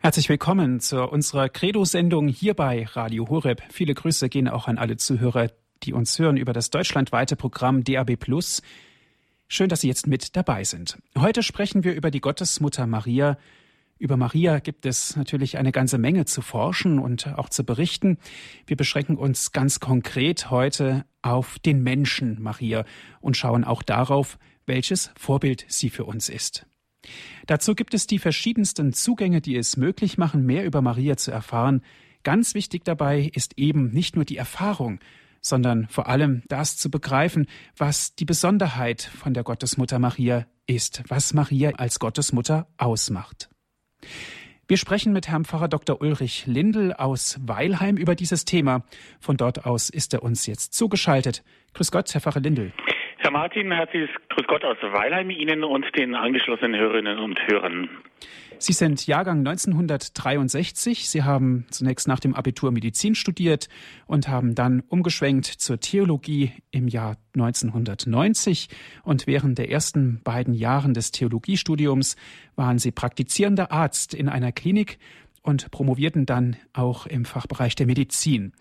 [0.00, 3.60] Herzlich willkommen zu unserer Credo-Sendung hier bei Radio Horeb.
[3.68, 5.50] Viele Grüße gehen auch an alle Zuhörer,
[5.82, 8.16] die uns hören über das deutschlandweite Programm DAB+.
[9.48, 10.98] Schön, dass Sie jetzt mit dabei sind.
[11.18, 13.38] Heute sprechen wir über die Gottesmutter Maria.
[13.98, 18.18] Über Maria gibt es natürlich eine ganze Menge zu forschen und auch zu berichten.
[18.66, 22.84] Wir beschränken uns ganz konkret heute auf den Menschen Maria
[23.20, 26.66] und schauen auch darauf, welches Vorbild sie für uns ist.
[27.46, 31.82] Dazu gibt es die verschiedensten Zugänge, die es möglich machen, mehr über Maria zu erfahren.
[32.22, 35.00] Ganz wichtig dabei ist eben nicht nur die Erfahrung,
[35.40, 41.32] sondern vor allem das zu begreifen, was die Besonderheit von der Gottesmutter Maria ist, was
[41.32, 43.48] Maria als Gottesmutter ausmacht.
[44.66, 46.02] Wir sprechen mit Herrn Pfarrer Dr.
[46.02, 48.84] Ulrich Lindel aus Weilheim über dieses Thema.
[49.18, 51.42] Von dort aus ist er uns jetzt zugeschaltet.
[51.72, 52.74] Grüß Gott, Herr Pfarrer Lindel.
[53.28, 57.90] Herr Martin, herzliches Grüß Gott aus Weilheim Ihnen und den angeschlossenen Hörerinnen und Hörern.
[58.56, 61.10] Sie sind Jahrgang 1963.
[61.10, 63.68] Sie haben zunächst nach dem Abitur Medizin studiert
[64.06, 68.70] und haben dann umgeschwenkt zur Theologie im Jahr 1990.
[69.02, 72.16] Und während der ersten beiden Jahren des Theologiestudiums
[72.56, 74.98] waren Sie praktizierender Arzt in einer Klinik
[75.42, 78.54] und promovierten dann auch im Fachbereich der Medizin.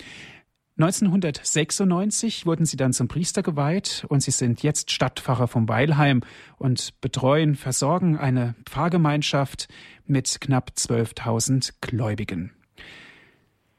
[0.79, 6.21] 1996 wurden Sie dann zum Priester geweiht und Sie sind jetzt Stadtpfarrer vom Weilheim
[6.59, 9.69] und betreuen, versorgen eine Pfarrgemeinschaft
[10.05, 12.51] mit knapp 12.000 Gläubigen.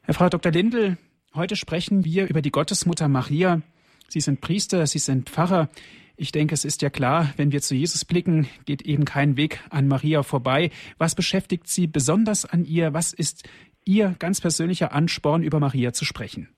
[0.02, 0.50] Herr Frau Dr.
[0.50, 0.98] Lindel,
[1.34, 3.62] heute sprechen wir über die Gottesmutter Maria.
[4.08, 5.68] Sie sind Priester, Sie sind Pfarrer.
[6.16, 9.60] Ich denke, es ist ja klar, wenn wir zu Jesus blicken, geht eben kein Weg
[9.70, 10.72] an Maria vorbei.
[10.96, 12.92] Was beschäftigt Sie besonders an ihr?
[12.92, 13.48] Was ist
[13.84, 16.48] Ihr ganz persönlicher Ansporn, über Maria zu sprechen?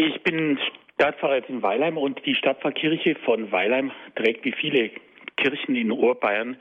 [0.00, 0.60] Ich bin
[0.94, 4.92] Stadtpfarrer jetzt in Weilheim und die Stadtpfarrkirche von Weilheim trägt wie viele
[5.36, 6.56] Kirchen in Oberbayern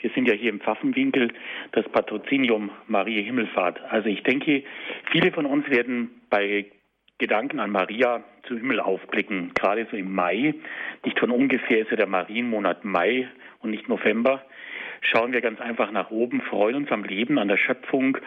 [0.00, 1.32] wir sind ja hier im Pfaffenwinkel,
[1.72, 3.80] das Patrozinium Maria Himmelfahrt.
[3.88, 4.62] Also ich denke,
[5.10, 6.66] viele von uns werden bei
[7.16, 10.54] Gedanken an Maria zum Himmel aufblicken, gerade so im Mai.
[11.06, 13.28] Nicht von ungefähr ist ja der Marienmonat Mai
[13.60, 14.44] und nicht November.
[15.00, 18.18] Schauen wir ganz einfach nach oben, freuen uns am Leben, an der Schöpfung,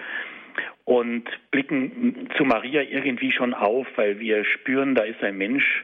[0.87, 5.83] und blicken zu Maria irgendwie schon auf, weil wir spüren, da ist ein Mensch,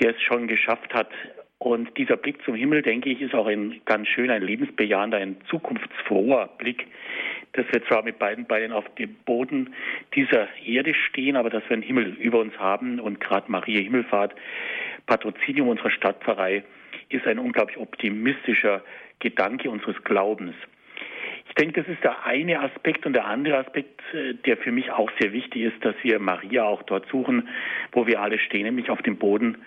[0.00, 1.10] der es schon geschafft hat.
[1.58, 5.38] Und dieser Blick zum Himmel, denke ich, ist auch ein ganz schön, ein lebensbejahender, ein
[5.50, 6.86] zukunftsfroher Blick,
[7.54, 9.74] dass wir zwar mit beiden Beinen auf dem Boden
[10.14, 13.00] dieser Erde stehen, aber dass wir einen Himmel über uns haben.
[13.00, 14.36] Und gerade Maria Himmelfahrt,
[15.06, 16.62] Patrozinium unserer Stadtpfarrei,
[17.08, 18.84] ist ein unglaublich optimistischer
[19.18, 20.54] Gedanke unseres Glaubens.
[21.50, 24.92] Ich denke, das ist der eine Aspekt und der andere Aspekt, äh, der für mich
[24.92, 27.48] auch sehr wichtig ist, dass wir Maria auch dort suchen,
[27.90, 29.58] wo wir alle stehen, nämlich auf dem Boden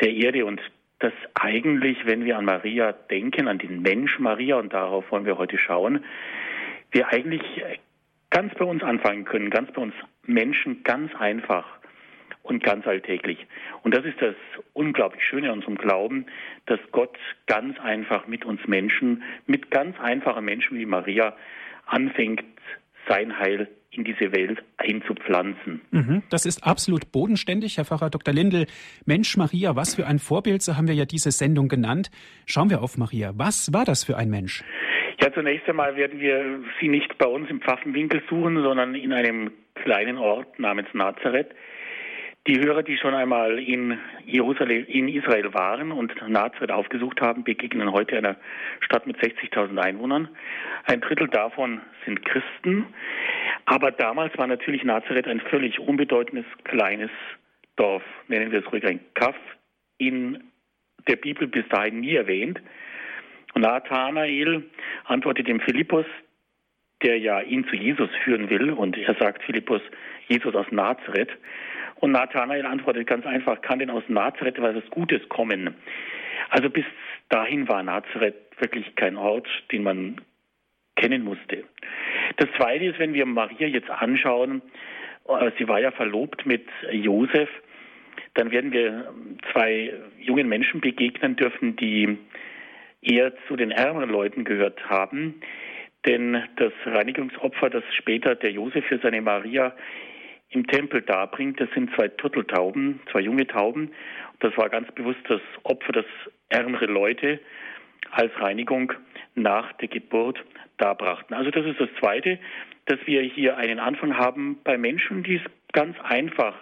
[0.00, 0.44] der Erde.
[0.44, 0.60] Und
[0.98, 5.38] dass eigentlich, wenn wir an Maria denken, an den Mensch Maria, und darauf wollen wir
[5.38, 6.04] heute schauen,
[6.90, 7.42] wir eigentlich
[8.30, 9.94] ganz bei uns anfangen können, ganz bei uns
[10.26, 11.64] Menschen ganz einfach
[12.50, 13.46] und ganz alltäglich.
[13.82, 14.34] Und das ist das
[14.72, 16.26] unglaublich Schöne an unserem Glauben,
[16.66, 17.16] dass Gott
[17.46, 21.36] ganz einfach mit uns Menschen, mit ganz einfachen Menschen wie Maria
[21.86, 22.44] anfängt,
[23.08, 25.80] sein Heil in diese Welt einzupflanzen.
[25.90, 28.32] Mhm, das ist absolut bodenständig, Herr Pfarrer Dr.
[28.32, 28.66] Lindel.
[29.04, 32.10] Mensch Maria, was für ein Vorbild, so haben wir ja diese Sendung genannt.
[32.46, 33.32] Schauen wir auf Maria.
[33.34, 34.62] Was war das für ein Mensch?
[35.20, 39.50] Ja, zunächst einmal werden wir sie nicht bei uns im Pfaffenwinkel suchen, sondern in einem
[39.74, 41.50] kleinen Ort namens Nazareth.
[42.46, 47.92] Die Hörer, die schon einmal in Jerusalem, in Israel waren und Nazareth aufgesucht haben, begegnen
[47.92, 48.36] heute einer
[48.80, 50.26] Stadt mit 60.000 Einwohnern.
[50.84, 52.86] Ein Drittel davon sind Christen.
[53.66, 57.10] Aber damals war natürlich Nazareth ein völlig unbedeutendes kleines
[57.76, 59.36] Dorf, nennen wir es ruhig ein Kaff,
[59.98, 60.42] in
[61.08, 62.58] der Bibel bis dahin nie erwähnt.
[63.52, 64.64] Und Nathanael
[65.04, 66.06] antwortet dem Philippus,
[67.02, 69.82] der ja ihn zu Jesus führen will, und er sagt Philippus,
[70.30, 71.30] Jesus aus Nazareth.
[71.96, 75.74] Und Nathanael antwortet ganz einfach, kann denn aus Nazareth etwas Gutes kommen?
[76.48, 76.84] Also bis
[77.28, 80.20] dahin war Nazareth wirklich kein Ort, den man
[80.96, 81.64] kennen musste.
[82.36, 84.62] Das Zweite ist, wenn wir Maria jetzt anschauen,
[85.28, 87.48] äh, sie war ja verlobt mit Josef,
[88.34, 89.12] dann werden wir
[89.52, 92.18] zwei jungen Menschen begegnen dürfen, die
[93.02, 95.40] eher zu den ärmeren Leuten gehört haben.
[96.06, 99.74] Denn das Reinigungsopfer, das später der Josef für seine Maria
[100.50, 103.92] im Tempel darbringt, das sind zwei Turteltauben, zwei junge Tauben.
[104.40, 106.06] Das war ganz bewusst das Opfer, das
[106.48, 107.40] ärmere Leute
[108.10, 108.92] als Reinigung
[109.34, 110.44] nach der Geburt
[110.78, 111.36] darbrachten.
[111.36, 112.38] Also das ist das Zweite,
[112.86, 115.42] dass wir hier einen Anfang haben bei Menschen, die es
[115.72, 116.54] ganz einfach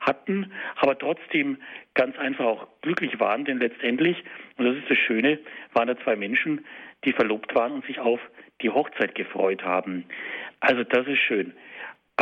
[0.00, 1.58] hatten, aber trotzdem
[1.94, 4.22] ganz einfach auch glücklich waren, denn letztendlich,
[4.56, 5.38] und das ist das Schöne,
[5.72, 6.64] waren da zwei Menschen,
[7.04, 8.20] die verlobt waren und sich auf
[8.60, 10.04] die Hochzeit gefreut haben.
[10.60, 11.52] Also das ist schön.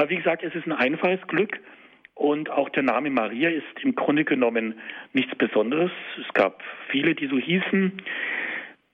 [0.00, 1.60] Aber wie gesagt, es ist ein einfaches Glück
[2.14, 4.80] und auch der Name Maria ist im Grunde genommen
[5.12, 5.90] nichts Besonderes.
[6.18, 8.00] Es gab viele, die so hießen.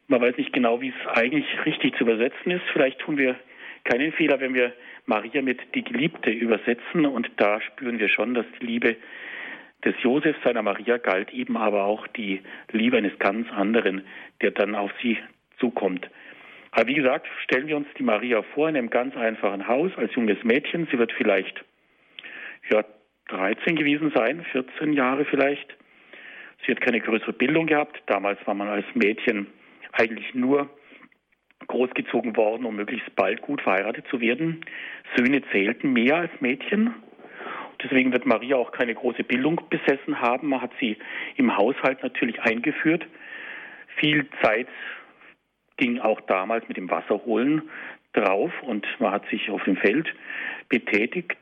[0.08, 2.64] Man weiß nicht genau, wie es eigentlich richtig zu übersetzen ist.
[2.72, 3.36] Vielleicht tun wir
[3.84, 4.72] keinen Fehler, wenn wir
[5.04, 7.06] Maria mit die Geliebte übersetzen.
[7.06, 8.96] Und da spüren wir schon, dass die Liebe
[9.84, 12.40] des Josef seiner Maria galt, eben aber auch die
[12.72, 14.02] Liebe eines ganz anderen,
[14.42, 15.18] der dann auf sie
[15.60, 16.10] zukommt.
[16.76, 20.14] Aber wie gesagt, stellen wir uns die Maria vor in einem ganz einfachen Haus als
[20.14, 20.87] junges Mädchen.
[20.90, 21.64] Sie wird vielleicht
[22.70, 22.84] ja,
[23.28, 25.75] 13 gewesen sein, 14 Jahre vielleicht.
[26.64, 28.02] Sie hat keine größere Bildung gehabt.
[28.05, 29.46] Damals war man als Mädchen
[29.93, 30.69] eigentlich nur
[31.67, 34.61] großgezogen worden, um möglichst bald gut verheiratet zu werden.
[35.17, 36.94] Söhne zählten mehr als Mädchen.
[37.82, 40.49] Deswegen wird Maria auch keine große Bildung besessen haben.
[40.49, 40.99] Man hat sie
[41.37, 43.06] im Haushalt natürlich eingeführt.
[43.96, 44.69] Viel Zeit
[45.76, 47.62] ging auch damals mit dem Wasserholen
[48.12, 50.12] drauf und man hat sich auf dem Feld
[50.69, 51.37] betätigt.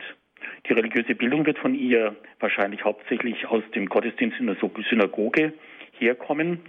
[0.69, 4.57] Die religiöse Bildung wird von ihr wahrscheinlich hauptsächlich aus dem Gottesdienst in der
[4.89, 5.53] Synagoge
[5.99, 6.61] herkommen.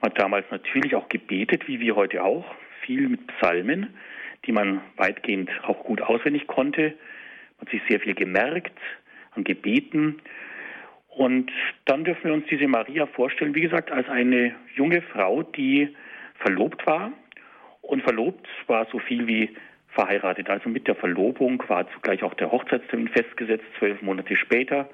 [0.00, 2.44] Man hat damals natürlich auch gebetet, wie wir heute auch,
[2.82, 3.94] viel mit Psalmen,
[4.44, 6.94] die man weitgehend auch gut auswendig konnte.
[7.58, 8.78] Man hat sich sehr viel gemerkt
[9.32, 10.20] an Gebeten.
[11.08, 11.50] Und
[11.86, 15.94] dann dürfen wir uns diese Maria vorstellen, wie gesagt, als eine junge Frau, die
[16.38, 17.12] verlobt war.
[17.82, 19.56] Und verlobt war so viel wie
[19.88, 20.50] verheiratet.
[20.50, 24.88] Also mit der Verlobung war zugleich auch der Hochzeitstermin festgesetzt, zwölf Monate später.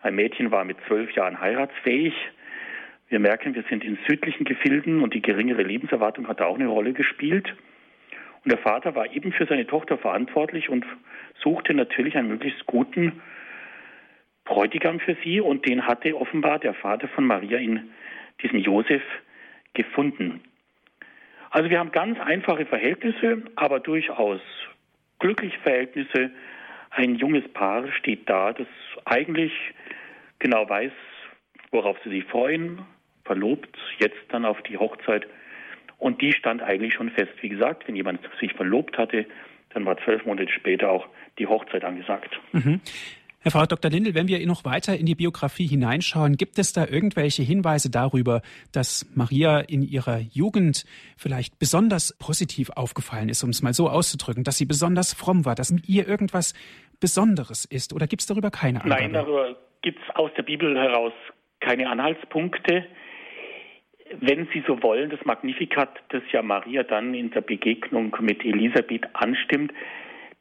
[0.00, 2.14] Ein Mädchen war mit zwölf Jahren heiratsfähig.
[3.08, 6.68] Wir merken, wir sind in südlichen Gefilden und die geringere Lebenserwartung hat da auch eine
[6.68, 7.54] Rolle gespielt.
[8.44, 10.84] Und der Vater war eben für seine Tochter verantwortlich und
[11.42, 13.22] suchte natürlich einen möglichst guten
[14.44, 17.90] Bräutigam für sie und den hatte offenbar der Vater von Maria in
[18.42, 19.02] diesem Josef
[19.74, 20.40] gefunden.
[21.50, 24.40] Also wir haben ganz einfache Verhältnisse, aber durchaus
[25.20, 26.30] glückliche Verhältnisse.
[26.90, 28.66] Ein junges Paar steht da, das
[29.04, 29.52] eigentlich
[30.38, 30.92] genau weiß,
[31.70, 32.80] worauf sie sich freuen,
[33.24, 35.26] verlobt, jetzt dann auf die Hochzeit.
[35.98, 37.32] Und die stand eigentlich schon fest.
[37.40, 39.26] Wie gesagt, wenn jemand sich verlobt hatte,
[39.70, 42.38] dann war zwölf Monate später auch die Hochzeit angesagt.
[42.52, 42.80] Mhm.
[43.44, 43.90] Herr Frau Dr.
[43.90, 48.40] Lindel, wenn wir noch weiter in die Biografie hineinschauen, gibt es da irgendwelche Hinweise darüber,
[48.72, 50.86] dass Maria in ihrer Jugend
[51.18, 55.54] vielleicht besonders positiv aufgefallen ist, um es mal so auszudrücken, dass sie besonders fromm war,
[55.54, 56.54] dass mit ihr irgendwas
[57.00, 57.92] Besonderes ist?
[57.92, 59.02] Oder gibt es darüber keine Angabe?
[59.02, 61.12] Nein, darüber gibt es aus der Bibel heraus
[61.60, 62.86] keine Anhaltspunkte.
[64.20, 69.06] Wenn Sie so wollen, das Magnificat, das ja Maria dann in der Begegnung mit Elisabeth
[69.12, 69.70] anstimmt,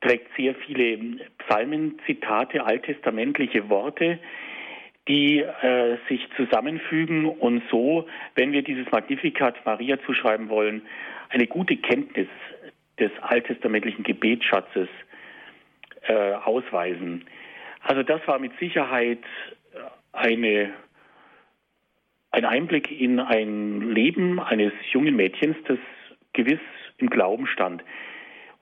[0.04, 4.20] trägt sehr viele Psalmenzitate, alttestamentliche Worte,
[5.08, 10.84] die äh, sich zusammenfügen und so, wenn wir dieses Magnificat Maria zuschreiben wollen,
[11.30, 12.28] eine gute Kenntnis
[13.00, 14.88] des alttestamentlichen Gebetsschatzes
[16.08, 17.26] äh, ausweisen.
[17.82, 19.24] Also das war mit Sicherheit
[20.12, 20.74] eine,
[22.32, 25.80] ein Einblick in ein Leben eines jungen Mädchens, das
[26.34, 26.62] gewiss
[26.98, 27.84] im Glauben stand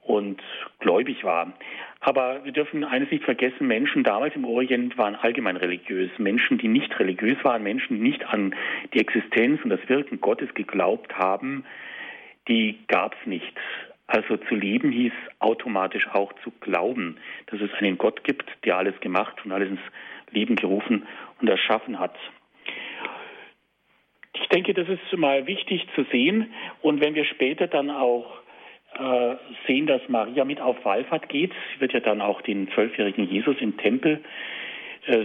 [0.02, 0.42] und
[0.80, 1.52] gläubig war.
[2.00, 6.10] Aber wir dürfen eines nicht vergessen, Menschen damals im Orient waren allgemein religiös.
[6.18, 8.54] Menschen, die nicht religiös waren, Menschen, die nicht an
[8.92, 11.64] die Existenz und das Wirken Gottes geglaubt haben,
[12.48, 13.56] die gab es nicht.
[14.08, 17.16] Also zu leben hieß automatisch auch zu glauben,
[17.46, 19.80] dass es einen Gott gibt, der alles gemacht und alles ins
[20.32, 21.06] Leben gerufen
[21.40, 22.16] und erschaffen hat.
[24.34, 26.52] Ich denke, das ist mal wichtig zu sehen.
[26.80, 28.41] Und wenn wir später dann auch
[28.98, 31.52] äh, sehen, dass Maria mit auf Wallfahrt geht.
[31.74, 34.20] Sie wird ja dann auch den zwölfjährigen Jesus im Tempel
[35.06, 35.24] äh,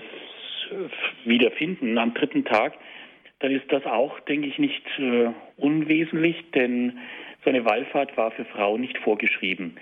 [1.26, 2.74] wiederfinden am dritten Tag.
[3.40, 7.00] Dann ist das auch, denke ich, nicht äh, unwesentlich, denn
[7.44, 9.78] so eine Wallfahrt war für Frauen nicht vorgeschrieben.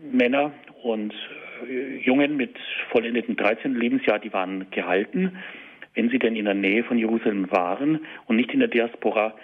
[0.00, 0.52] Männer
[0.82, 1.14] und
[1.68, 2.56] äh, Jungen mit
[2.90, 3.74] vollendeten 13.
[3.74, 5.38] Lebensjahr, die waren gehalten,
[5.94, 9.34] wenn sie denn in der Nähe von Jerusalem waren und nicht in der Diaspora,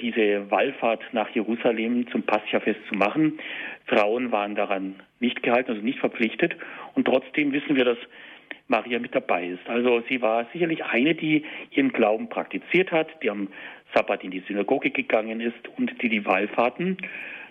[0.00, 3.38] diese Wallfahrt nach Jerusalem zum Pascha-Fest zu machen.
[3.86, 6.56] Frauen waren daran nicht gehalten, also nicht verpflichtet.
[6.94, 7.98] Und trotzdem wissen wir, dass
[8.68, 9.68] Maria mit dabei ist.
[9.68, 13.48] Also sie war sicherlich eine, die ihren Glauben praktiziert hat, die am
[13.94, 16.98] Sabbat in die Synagoge gegangen ist und die die Wallfahrten,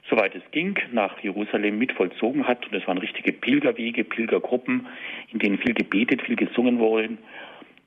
[0.10, 2.66] soweit es ging, nach Jerusalem mit vollzogen hat.
[2.68, 4.88] Und es waren richtige Pilgerwege, Pilgergruppen,
[5.34, 7.10] in denen viel gebetet, viel gesungen wurde.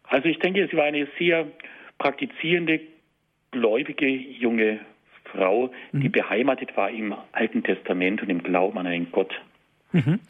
[0.04, 1.46] Also ich denke, sie war eine sehr
[1.98, 2.80] praktizierende,
[3.50, 4.80] gläubige junge
[5.24, 6.12] Frau, die mhm.
[6.12, 9.32] beheimatet war im Alten Testament und im Glauben an einen Gott.
[9.92, 10.20] Mhm.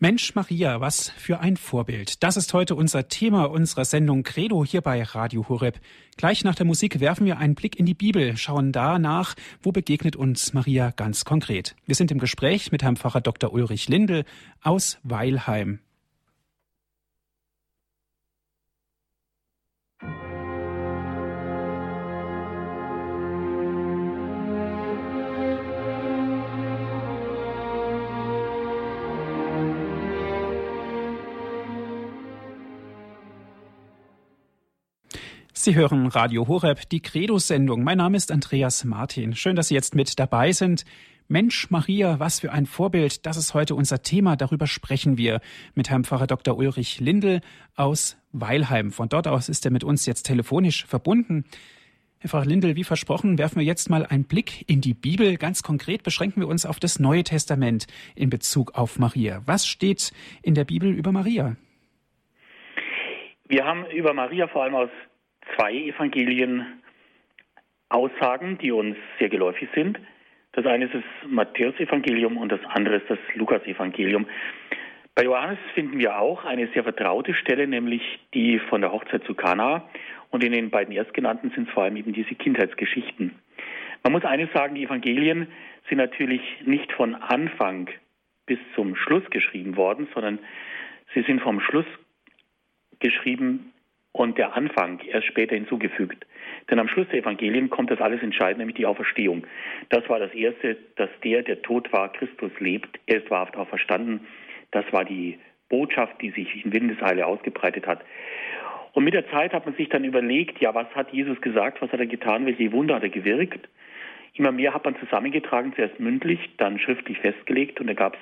[0.00, 2.22] Mensch Maria, was für ein Vorbild.
[2.22, 5.80] Das ist heute unser Thema unserer Sendung Credo hier bei Radio Horeb.
[6.16, 9.72] Gleich nach der Musik werfen wir einen Blick in die Bibel, schauen da nach, wo
[9.72, 11.74] begegnet uns Maria ganz konkret.
[11.84, 13.52] Wir sind im Gespräch mit Herrn Pfarrer Dr.
[13.52, 14.24] Ulrich Lindel
[14.62, 15.80] aus Weilheim.
[35.60, 37.82] Sie hören Radio Horeb, die Credo-Sendung.
[37.82, 39.34] Mein Name ist Andreas Martin.
[39.34, 40.84] Schön, dass Sie jetzt mit dabei sind.
[41.26, 43.26] Mensch, Maria, was für ein Vorbild.
[43.26, 44.36] Das ist heute unser Thema.
[44.36, 45.40] Darüber sprechen wir
[45.74, 46.56] mit Herrn Pfarrer Dr.
[46.56, 47.40] Ulrich Lindel
[47.74, 48.92] aus Weilheim.
[48.92, 51.44] Von dort aus ist er mit uns jetzt telefonisch verbunden.
[52.18, 55.38] Herr Pfarrer Lindel, wie versprochen, werfen wir jetzt mal einen Blick in die Bibel.
[55.38, 59.42] Ganz konkret beschränken wir uns auf das Neue Testament in Bezug auf Maria.
[59.46, 61.56] Was steht in der Bibel über Maria?
[63.48, 64.90] Wir haben über Maria vor allem aus
[65.56, 66.80] zwei Evangelien
[67.88, 69.98] Aussagen, die uns sehr geläufig sind.
[70.52, 74.26] Das eine ist das Matthäusevangelium und das andere ist das Lukasevangelium.
[75.14, 78.02] Bei Johannes finden wir auch eine sehr vertraute Stelle, nämlich
[78.34, 79.88] die von der Hochzeit zu Kana.
[80.30, 83.34] Und in den beiden erstgenannten sind es vor allem eben diese Kindheitsgeschichten.
[84.04, 85.48] Man muss eines sagen, die Evangelien
[85.88, 87.88] sind natürlich nicht von Anfang
[88.46, 90.38] bis zum Schluss geschrieben worden, sondern
[91.14, 91.86] sie sind vom Schluss
[93.00, 93.72] geschrieben
[94.12, 96.26] und der Anfang erst später hinzugefügt.
[96.70, 99.46] Denn am Schluss der Evangelien kommt das alles entscheidend, nämlich die Auferstehung.
[99.90, 102.98] Das war das Erste, dass der, der tot war, Christus lebt.
[103.06, 104.26] Er ist wahrhaft auferstanden.
[104.70, 105.38] Das war die
[105.68, 108.02] Botschaft, die sich in Windeseile ausgebreitet hat.
[108.92, 111.92] Und mit der Zeit hat man sich dann überlegt, ja, was hat Jesus gesagt, was
[111.92, 113.68] hat er getan, welche Wunder hat er gewirkt.
[114.34, 118.20] Immer mehr hat man zusammengetragen, zuerst mündlich, dann schriftlich festgelegt und da gab es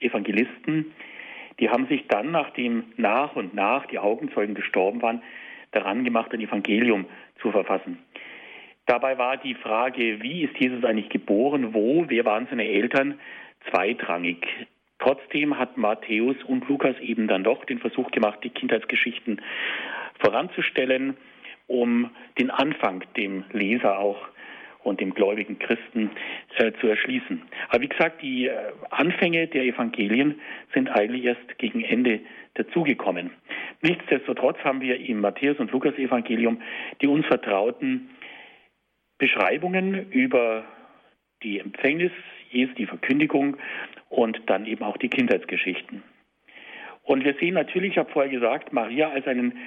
[0.00, 0.92] Evangelisten,
[1.60, 5.22] die haben sich dann, nachdem nach und nach die Augenzeugen gestorben waren,
[5.72, 7.06] daran gemacht, ein Evangelium
[7.40, 7.98] zu verfassen.
[8.86, 13.18] Dabei war die Frage, wie ist Jesus eigentlich geboren, wo, wer waren seine Eltern,
[13.70, 14.46] zweitrangig.
[14.98, 19.40] Trotzdem hat Matthäus und Lukas eben dann doch den Versuch gemacht, die Kindheitsgeschichten
[20.18, 21.16] voranzustellen,
[21.66, 24.18] um den Anfang dem Leser auch
[24.84, 26.10] und dem gläubigen Christen
[26.56, 27.42] äh, zu erschließen.
[27.68, 28.54] Aber wie gesagt, die äh,
[28.90, 30.40] Anfänge der Evangelien
[30.72, 32.20] sind eigentlich erst gegen Ende
[32.54, 33.30] dazugekommen.
[33.82, 36.60] Nichtsdestotrotz haben wir im Matthäus- und Lukas-Evangelium
[37.00, 38.10] die uns vertrauten
[39.18, 40.64] Beschreibungen über
[41.42, 42.12] die Empfängnis
[42.50, 43.56] Jesu, die Verkündigung
[44.08, 46.02] und dann eben auch die Kindheitsgeschichten.
[47.02, 49.58] Und wir sehen natürlich, ich habe vorher gesagt, Maria als einen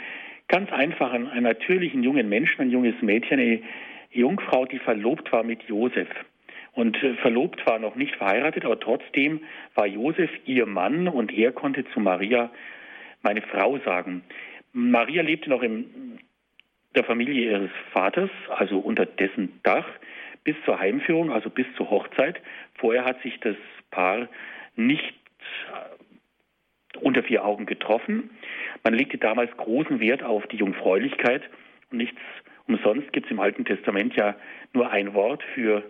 [0.47, 3.61] ganz einfachen, einen natürlichen jungen Menschen, ein junges Mädchen, eine
[4.11, 6.09] Jungfrau, die verlobt war mit Josef.
[6.73, 9.41] Und äh, verlobt war noch nicht verheiratet, aber trotzdem
[9.75, 12.51] war Josef ihr Mann und er konnte zu Maria
[13.23, 14.23] meine Frau sagen.
[14.73, 16.19] Maria lebte noch in
[16.95, 19.87] der Familie ihres Vaters, also unter dessen Dach,
[20.43, 22.39] bis zur Heimführung, also bis zur Hochzeit.
[22.75, 23.55] Vorher hat sich das
[23.91, 24.27] Paar
[24.75, 25.15] nicht
[25.73, 28.29] äh, unter vier Augen getroffen.
[28.83, 31.43] Man legte damals großen Wert auf die Jungfräulichkeit
[31.91, 32.19] und nichts
[32.67, 34.35] Umsonst gibt es im Alten Testament ja
[34.73, 35.83] nur ein Wort für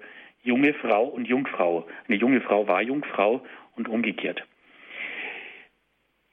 [0.43, 1.87] junge Frau und Jungfrau.
[2.07, 3.43] Eine junge Frau war Jungfrau
[3.75, 4.43] und umgekehrt.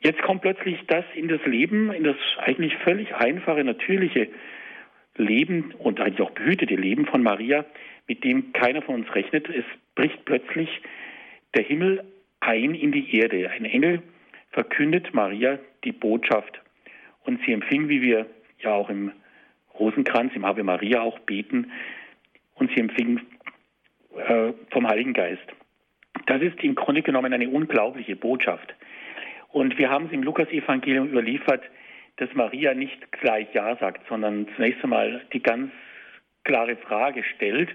[0.01, 4.29] Jetzt kommt plötzlich das in das Leben, in das eigentlich völlig einfache, natürliche
[5.17, 7.65] Leben und eigentlich auch behütete Leben von Maria,
[8.07, 9.49] mit dem keiner von uns rechnet.
[9.49, 10.69] Es bricht plötzlich
[11.55, 12.05] der Himmel
[12.41, 13.51] ein in die Erde.
[13.51, 14.03] Ein Engel
[14.51, 16.61] verkündet Maria die Botschaft
[17.25, 18.27] und sie empfing, wie wir
[18.59, 19.13] ja auch im
[19.79, 21.73] Rosenkranz, im Ave Maria auch beten
[22.55, 23.27] und sie empfingen
[24.17, 25.45] äh, vom Heiligen Geist.
[26.27, 28.75] Das ist im Grunde genommen eine unglaubliche Botschaft.
[29.51, 31.63] Und wir haben es im Lukas-Evangelium überliefert,
[32.17, 35.71] dass Maria nicht gleich Ja sagt, sondern zunächst einmal die ganz
[36.45, 37.71] klare Frage stellt,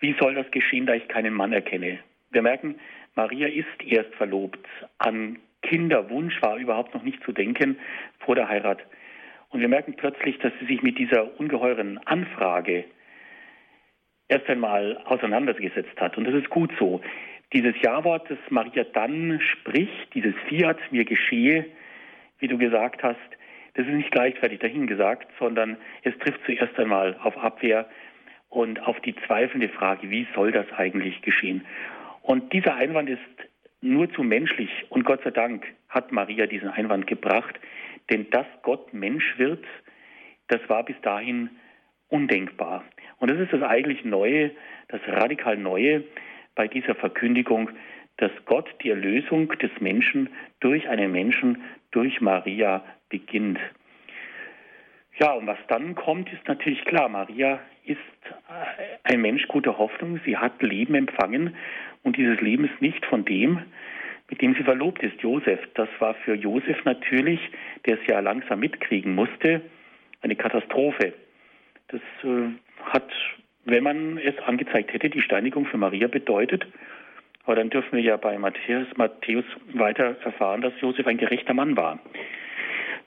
[0.00, 1.98] wie soll das geschehen, da ich keinen Mann erkenne?
[2.30, 2.76] Wir merken,
[3.16, 4.64] Maria ist erst verlobt.
[4.98, 7.78] An Kinderwunsch war überhaupt noch nicht zu denken
[8.20, 8.80] vor der Heirat.
[9.50, 12.84] Und wir merken plötzlich, dass sie sich mit dieser ungeheuren Anfrage
[14.28, 16.18] erst einmal auseinandergesetzt hat.
[16.18, 17.00] Und das ist gut so.
[17.52, 21.64] Dieses Ja-Wort, das Maria dann spricht, dieses Fiat mir geschehe,
[22.38, 23.18] wie du gesagt hast,
[23.74, 27.88] das ist nicht leichtfertig dahingesagt, sondern es trifft zuerst einmal auf Abwehr
[28.50, 31.64] und auf die zweifelnde Frage, wie soll das eigentlich geschehen?
[32.22, 33.20] Und dieser Einwand ist
[33.80, 37.58] nur zu menschlich und Gott sei Dank hat Maria diesen Einwand gebracht,
[38.10, 39.64] denn dass Gott Mensch wird,
[40.48, 41.50] das war bis dahin
[42.08, 42.84] undenkbar.
[43.18, 44.50] Und das ist das eigentlich Neue,
[44.88, 46.04] das radikal Neue
[46.54, 47.70] bei dieser Verkündigung,
[48.16, 50.28] dass Gott die Erlösung des Menschen
[50.60, 53.58] durch einen Menschen, durch Maria beginnt.
[55.18, 57.08] Ja, und was dann kommt, ist natürlich klar.
[57.08, 57.98] Maria ist
[58.48, 60.20] äh, ein Mensch guter Hoffnung.
[60.24, 61.56] Sie hat Leben empfangen
[62.02, 63.62] und dieses Leben ist nicht von dem,
[64.30, 65.60] mit dem sie verlobt ist, Josef.
[65.74, 67.40] Das war für Josef natürlich,
[67.86, 69.62] der es ja langsam mitkriegen musste,
[70.20, 71.14] eine Katastrophe.
[71.88, 72.50] Das äh,
[72.84, 73.10] hat,
[73.64, 76.66] wenn man es angezeigt hätte, die Steinigung für Maria bedeutet.
[77.44, 81.76] Aber dann dürfen wir ja bei Matthäus, Matthäus weiter erfahren, dass Josef ein gerechter Mann
[81.76, 81.98] war.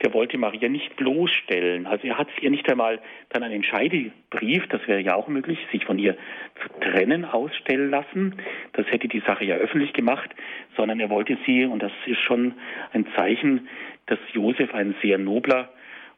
[0.04, 1.86] Der wollte Maria nicht bloßstellen.
[1.86, 5.86] Also er hat ihr nicht einmal dann einen Scheidebrief, das wäre ja auch möglich, sich
[5.86, 6.18] von ihr
[6.62, 8.36] zu trennen, ausstellen lassen.
[8.74, 10.30] Das hätte die Sache ja öffentlich gemacht,
[10.76, 12.56] sondern er wollte sie, und das ist schon
[12.94, 13.68] ein Zeichen,
[14.08, 15.72] dass Josef ein sehr nobler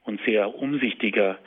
[0.03, 1.37] und sehr umsichtiger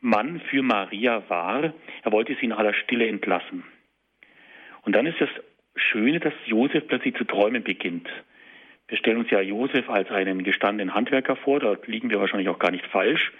[0.00, 1.74] Mann für Maria war.
[2.02, 3.64] Er wollte sie in aller Stille entlassen.
[4.82, 5.30] Und dann ist das
[5.74, 8.08] Schöne, dass Josef plötzlich zu träumen beginnt.
[8.88, 12.58] Wir stellen uns ja Josef als einen gestandenen Handwerker vor, da liegen wir wahrscheinlich auch
[12.58, 13.32] gar nicht falsch.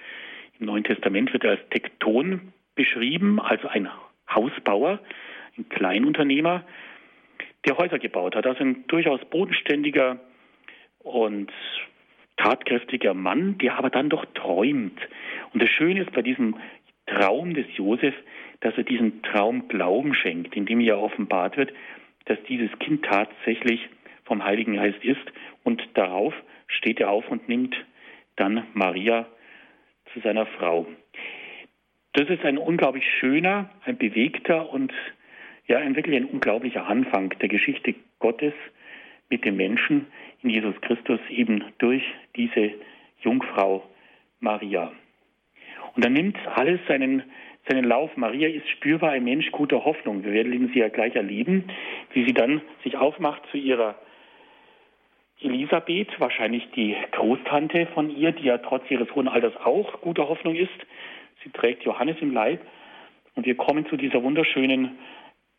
[0.58, 3.88] Im Neuen Testament wird er als Tekton beschrieben, also ein
[4.28, 5.00] Hausbauer,
[5.56, 6.64] ein Kleinunternehmer,
[7.64, 8.46] der Häuser gebaut hat.
[8.46, 10.18] Also ein durchaus bodenständiger
[11.00, 11.52] und
[12.36, 14.98] tatkräftiger Mann, der aber dann doch träumt.
[15.52, 16.56] Und das Schöne ist bei diesem
[17.06, 18.14] Traum des Josef,
[18.60, 21.72] dass er diesem Traum Glauben schenkt, indem ja offenbart wird,
[22.24, 23.88] dass dieses Kind tatsächlich
[24.26, 25.24] vom Heiligen Geist ist.
[25.64, 26.34] Und darauf
[26.68, 27.74] steht er auf und nimmt
[28.36, 29.26] dann Maria
[30.12, 30.86] zu seiner Frau.
[32.12, 34.92] Das ist ein unglaublich schöner, ein bewegter und
[35.66, 38.54] ja, ein wirklich ein unglaublicher Anfang der Geschichte Gottes
[39.28, 40.06] mit dem Menschen
[40.42, 42.02] in Jesus Christus eben durch
[42.36, 42.72] diese
[43.20, 43.88] Jungfrau
[44.40, 44.92] Maria.
[45.94, 47.22] Und dann nimmt alles seinen,
[47.68, 48.16] seinen Lauf.
[48.16, 50.24] Maria ist spürbar ein Mensch guter Hoffnung.
[50.24, 51.64] Wir werden sie ja gleich erleben,
[52.12, 53.96] wie sie dann sich aufmacht zu ihrer
[55.40, 60.54] Elisabeth, wahrscheinlich die Großtante von ihr, die ja trotz ihres hohen Alters auch guter Hoffnung
[60.54, 60.70] ist.
[61.44, 62.60] Sie trägt Johannes im Leib.
[63.34, 64.98] Und wir kommen zu dieser wunderschönen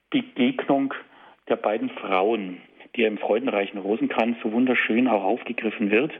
[0.09, 0.93] Begegnung
[1.47, 2.61] der beiden Frauen,
[2.95, 6.11] die ja im freudenreichen Rosenkranz so wunderschön auch aufgegriffen wird.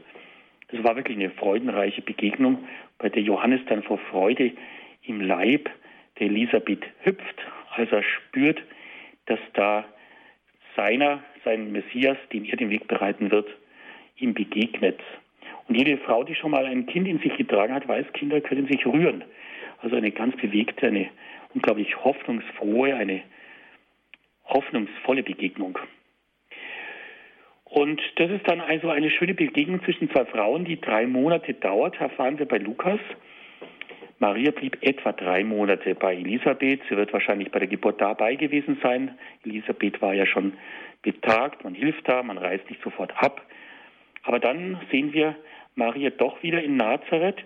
[0.68, 2.68] Es war wirklich eine freudenreiche Begegnung,
[2.98, 4.52] bei der Johannes dann vor Freude
[5.02, 5.68] im Leib
[6.18, 7.42] der Elisabeth hüpft,
[7.74, 8.62] als er spürt,
[9.26, 9.84] dass da
[10.78, 13.48] seiner, sein Messias, dem er den Weg bereiten wird,
[14.16, 15.00] ihm begegnet.
[15.66, 18.68] Und jede Frau, die schon mal ein Kind in sich getragen hat, weiß, Kinder können
[18.68, 19.24] sich rühren.
[19.82, 21.10] Also eine ganz bewegte, eine
[21.52, 23.22] unglaublich hoffnungsfrohe, eine
[24.46, 25.78] hoffnungsvolle Begegnung.
[27.64, 32.00] Und das ist dann also eine schöne Begegnung zwischen zwei Frauen, die drei Monate dauert,
[32.00, 33.00] erfahren wir bei Lukas.
[34.18, 36.80] Maria blieb etwa drei Monate bei Elisabeth.
[36.88, 39.16] Sie wird wahrscheinlich bei der Geburt dabei gewesen sein.
[39.44, 40.54] Elisabeth war ja schon
[41.02, 43.42] betagt, man hilft da, man reist nicht sofort ab.
[44.24, 45.36] Aber dann sehen wir
[45.76, 47.44] Maria doch wieder in Nazareth.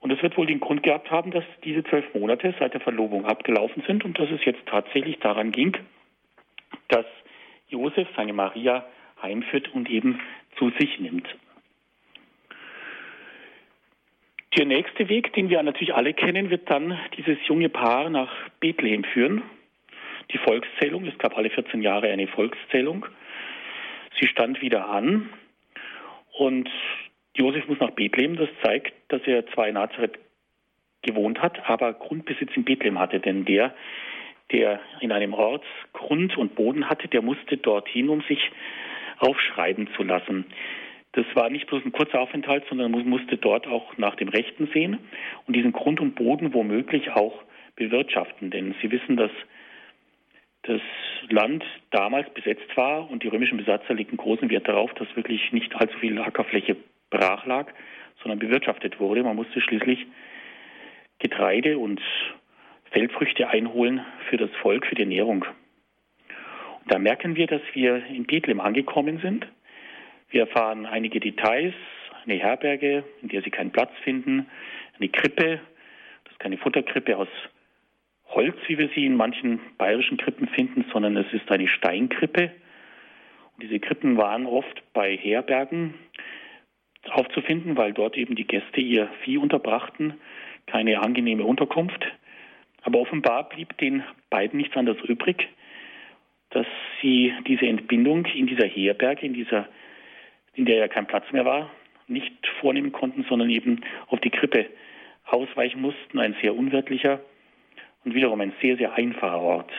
[0.00, 3.24] Und es wird wohl den Grund gehabt haben, dass diese zwölf Monate seit der Verlobung
[3.26, 5.76] abgelaufen sind und dass es jetzt tatsächlich daran ging,
[6.88, 7.06] dass
[7.68, 8.84] Josef seine Maria
[9.22, 10.20] heimführt und eben
[10.56, 11.28] zu sich nimmt.
[14.56, 19.04] Der nächste Weg, den wir natürlich alle kennen, wird dann dieses junge Paar nach Bethlehem
[19.04, 19.42] führen.
[20.32, 23.06] Die Volkszählung, es gab alle 14 Jahre eine Volkszählung.
[24.18, 25.30] Sie stand wieder an
[26.36, 26.68] und
[27.34, 28.36] Josef muss nach Bethlehem.
[28.36, 30.18] Das zeigt, dass er zwar in Nazareth
[31.02, 33.20] gewohnt hat, aber Grundbesitz in Bethlehem hatte.
[33.20, 33.72] Denn der,
[34.50, 38.50] der in einem Ort Grund und Boden hatte, der musste dorthin, um sich
[39.18, 40.46] aufschreiben zu lassen.
[41.12, 44.68] Das war nicht bloß ein kurzer Aufenthalt, sondern man musste dort auch nach dem Rechten
[44.72, 44.98] sehen
[45.46, 47.42] und diesen Grund und Boden womöglich auch
[47.74, 48.50] bewirtschaften.
[48.50, 49.32] Denn Sie wissen, dass
[50.62, 50.80] das
[51.28, 55.74] Land damals besetzt war und die römischen Besatzer legten großen Wert darauf, dass wirklich nicht
[55.74, 56.76] allzu viel Ackerfläche
[57.08, 57.72] brach lag,
[58.22, 59.24] sondern bewirtschaftet wurde.
[59.24, 60.06] Man musste schließlich
[61.18, 62.00] Getreide und
[62.92, 65.44] Feldfrüchte einholen für das Volk, für die Ernährung.
[66.82, 69.46] Und da merken wir, dass wir in Bethlehem angekommen sind
[70.30, 71.74] wir erfahren einige Details,
[72.24, 74.46] eine Herberge, in der sie keinen Platz finden,
[74.98, 75.60] eine Krippe,
[76.24, 77.28] das ist keine Futterkrippe aus
[78.26, 82.52] Holz, wie wir sie in manchen bayerischen Krippen finden, sondern es ist eine Steinkrippe.
[83.54, 85.94] Und diese Krippen waren oft bei Herbergen
[87.08, 90.14] aufzufinden, weil dort eben die Gäste ihr Vieh unterbrachten,
[90.66, 92.06] keine angenehme Unterkunft.
[92.82, 95.48] Aber offenbar blieb den beiden nichts anderes übrig,
[96.50, 96.66] dass
[97.02, 99.68] sie diese Entbindung in dieser Herberge, in dieser
[100.54, 101.70] in der ja kein Platz mehr war,
[102.06, 104.66] nicht vornehmen konnten, sondern eben auf die Krippe
[105.24, 106.18] ausweichen mussten.
[106.18, 107.20] Ein sehr unwirtlicher
[108.04, 109.70] und wiederum ein sehr, sehr einfacher Ort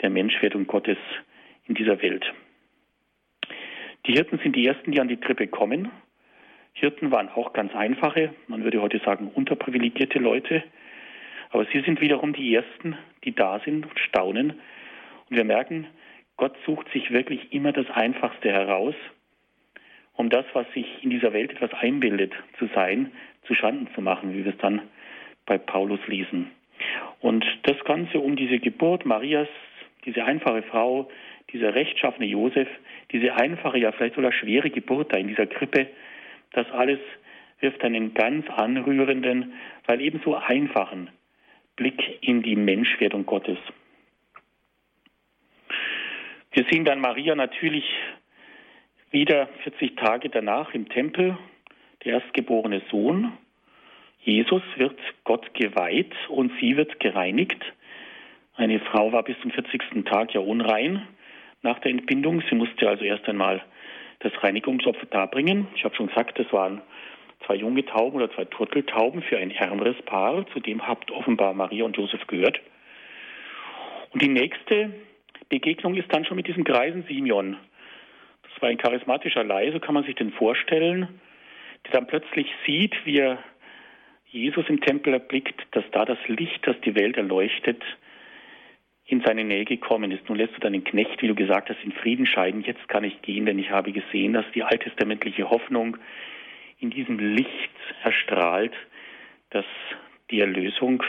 [0.00, 0.98] der Menschwerdung Gottes
[1.66, 2.24] in dieser Welt.
[4.06, 5.90] Die Hirten sind die ersten, die an die Krippe kommen.
[6.72, 10.62] Hirten waren auch ganz einfache, man würde heute sagen unterprivilegierte Leute.
[11.50, 14.52] Aber sie sind wiederum die ersten, die da sind und staunen.
[15.28, 15.86] Und wir merken,
[16.36, 18.94] Gott sucht sich wirklich immer das Einfachste heraus,
[20.20, 23.10] um das, was sich in dieser Welt etwas einbildet zu sein,
[23.46, 24.82] zu Schanden zu machen, wie wir es dann
[25.46, 26.50] bei Paulus lesen.
[27.20, 29.48] Und das Ganze um diese Geburt Marias,
[30.04, 31.10] diese einfache Frau,
[31.54, 32.68] dieser rechtschaffene Josef,
[33.12, 35.86] diese einfache, ja vielleicht sogar schwere Geburt da in dieser Krippe,
[36.52, 37.00] das alles
[37.60, 39.54] wirft einen ganz anrührenden,
[39.86, 41.08] weil ebenso einfachen
[41.76, 43.58] Blick in die Menschwerdung Gottes.
[46.52, 47.84] Wir sehen dann Maria natürlich
[49.10, 51.36] wieder 40 Tage danach im Tempel,
[52.04, 53.32] der erstgeborene Sohn.
[54.22, 57.60] Jesus wird Gott geweiht und sie wird gereinigt.
[58.54, 60.04] Eine Frau war bis zum 40.
[60.04, 61.06] Tag ja unrein
[61.62, 62.42] nach der Entbindung.
[62.48, 63.62] Sie musste also erst einmal
[64.20, 65.66] das Reinigungsopfer darbringen.
[65.74, 66.82] Ich habe schon gesagt, das waren
[67.46, 70.46] zwei junge Tauben oder zwei Turteltauben für ein ärmeres Paar.
[70.48, 72.60] Zu dem habt offenbar Maria und Josef gehört.
[74.12, 74.92] Und die nächste
[75.48, 77.56] Begegnung ist dann schon mit diesem greisen Simeon.
[78.60, 81.08] War ein charismatischer Laie, so kann man sich den vorstellen,
[81.84, 83.38] der dann plötzlich sieht, wie er
[84.26, 87.82] Jesus im Tempel erblickt, dass da das Licht, das die Welt erleuchtet,
[89.06, 90.28] in seine Nähe gekommen ist.
[90.28, 92.62] Nun lässt du deinen Knecht, wie du gesagt hast, in Frieden scheiden.
[92.62, 95.96] Jetzt kann ich gehen, denn ich habe gesehen, dass die alttestamentliche Hoffnung
[96.78, 97.48] in diesem Licht
[98.04, 98.74] erstrahlt,
[99.50, 99.64] das
[100.30, 101.02] die Erlösung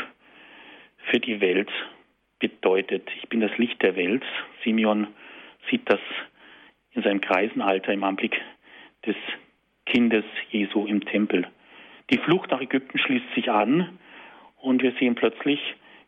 [1.12, 1.70] für die Welt
[2.40, 3.08] bedeutet.
[3.22, 4.24] Ich bin das Licht der Welt.
[4.64, 5.08] Simeon
[5.70, 6.00] sieht das
[6.94, 8.40] in seinem Kreisenalter im Anblick
[9.06, 9.16] des
[9.86, 11.48] Kindes Jesu im Tempel.
[12.10, 13.98] Die Flucht nach Ägypten schließt sich an
[14.58, 15.60] und wir sehen plötzlich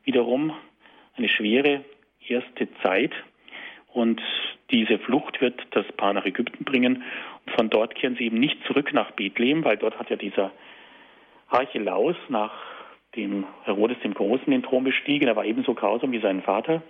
[0.04, 0.54] wiederum
[1.16, 1.84] eine schwere
[2.28, 3.12] erste Zeit.
[3.94, 4.22] Und
[4.72, 7.04] diese Flucht wird das Paar nach Ägypten bringen.
[7.46, 10.52] Und von dort kehren sie eben nicht zurück nach Bethlehem, weil dort hat ja dieser
[11.50, 12.54] Archelaus nach
[13.16, 15.28] dem Herodes dem Großen den Thron bestiegen.
[15.28, 16.82] Er war ebenso grausam wie sein Vater.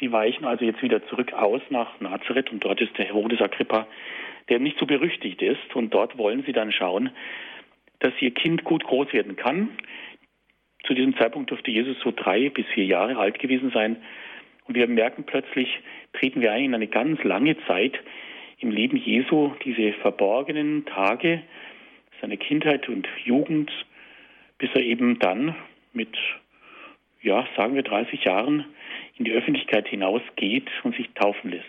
[0.00, 3.86] Sie weichen also jetzt wieder zurück aus nach Nazareth und dort ist der Herodes Agrippa,
[4.48, 5.74] der nicht so berüchtigt ist.
[5.74, 7.10] Und dort wollen sie dann schauen,
[8.00, 9.70] dass ihr Kind gut groß werden kann.
[10.84, 13.96] Zu diesem Zeitpunkt dürfte Jesus so drei bis vier Jahre alt gewesen sein.
[14.66, 15.68] Und wir merken plötzlich,
[16.12, 17.98] treten wir ein in eine ganz lange Zeit
[18.58, 21.42] im Leben Jesu, diese verborgenen Tage
[22.20, 23.70] seiner Kindheit und Jugend,
[24.58, 25.54] bis er eben dann
[25.92, 26.16] mit,
[27.22, 28.64] ja, sagen wir 30 Jahren
[29.16, 31.64] in die Öffentlichkeit hinausgeht und sich taufen lässt.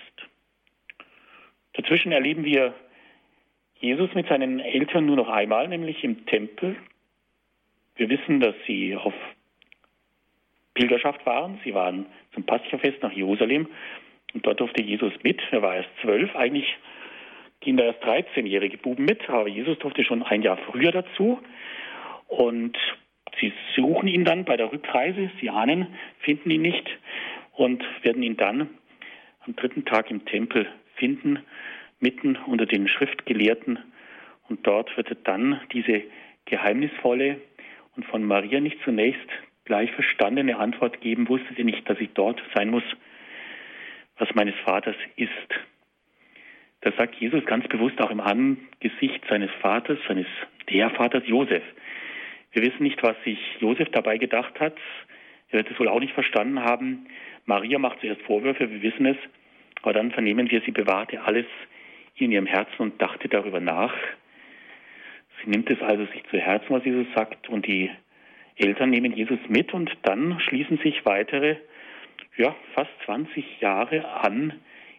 [1.73, 2.73] Dazwischen erleben wir
[3.79, 6.75] Jesus mit seinen Eltern nur noch einmal, nämlich im Tempel.
[7.95, 9.13] Wir wissen, dass sie auf
[10.73, 11.59] Pilgerschaft waren.
[11.63, 13.67] Sie waren zum Paschafest nach Jerusalem
[14.33, 15.41] und dort durfte Jesus mit.
[15.51, 16.35] Er war erst zwölf.
[16.35, 16.77] Eigentlich
[17.61, 21.41] gehen da erst 13-jährige Buben mit, aber Jesus durfte schon ein Jahr früher dazu.
[22.27, 22.77] Und
[23.39, 25.29] sie suchen ihn dann bei der Rückreise.
[25.39, 25.87] Sie ahnen,
[26.19, 26.89] finden ihn nicht
[27.53, 28.69] und werden ihn dann
[29.45, 31.39] am dritten Tag im Tempel finden,
[31.99, 33.79] mitten unter den Schriftgelehrten.
[34.47, 36.03] Und dort wird er dann diese
[36.45, 37.37] geheimnisvolle
[37.95, 39.27] und von Maria nicht zunächst
[39.65, 42.83] gleich verstandene Antwort geben, wusstet ihr nicht, dass ich dort sein muss,
[44.17, 45.29] was meines Vaters ist.
[46.81, 50.27] Das sagt Jesus ganz bewusst auch im Angesicht seines Vaters, seines
[50.69, 51.63] der Vaters Josef.
[52.55, 54.77] Wir wissen nicht, was sich Josef dabei gedacht hat.
[55.49, 57.05] Er wird es wohl auch nicht verstanden haben.
[57.45, 59.17] Maria macht zuerst Vorwürfe, wir wissen es,
[59.81, 61.45] aber dann vernehmen wir, sie bewahrte alles
[62.15, 63.93] in ihrem Herzen und dachte darüber nach.
[65.43, 67.91] Sie nimmt es also sich zu Herzen, was Jesus sagt, und die
[68.55, 71.57] Eltern nehmen Jesus mit und dann schließen sich weitere,
[72.37, 74.53] ja, fast 20 Jahre an,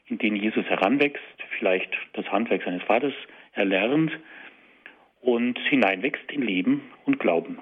[0.09, 1.25] in denen Jesus heranwächst,
[1.59, 3.15] vielleicht das Handwerk seines Vaters
[3.55, 4.13] erlernt
[5.21, 7.59] und hineinwächst in Leben und Glauben.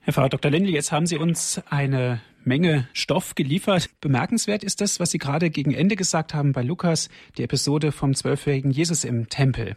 [0.00, 0.50] Herr Pfarrer Dr.
[0.50, 3.90] Lendl, jetzt haben Sie uns eine Menge Stoff geliefert.
[4.00, 8.14] Bemerkenswert ist das, was Sie gerade gegen Ende gesagt haben bei Lukas, die Episode vom
[8.14, 9.76] zwölfjährigen Jesus im Tempel.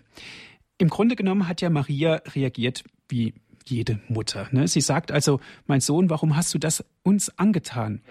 [0.77, 3.33] Im Grunde genommen hat ja Maria reagiert wie
[3.65, 4.47] jede Mutter.
[4.51, 4.67] Ne?
[4.67, 8.01] Sie sagt also, mein Sohn, warum hast du das uns angetan?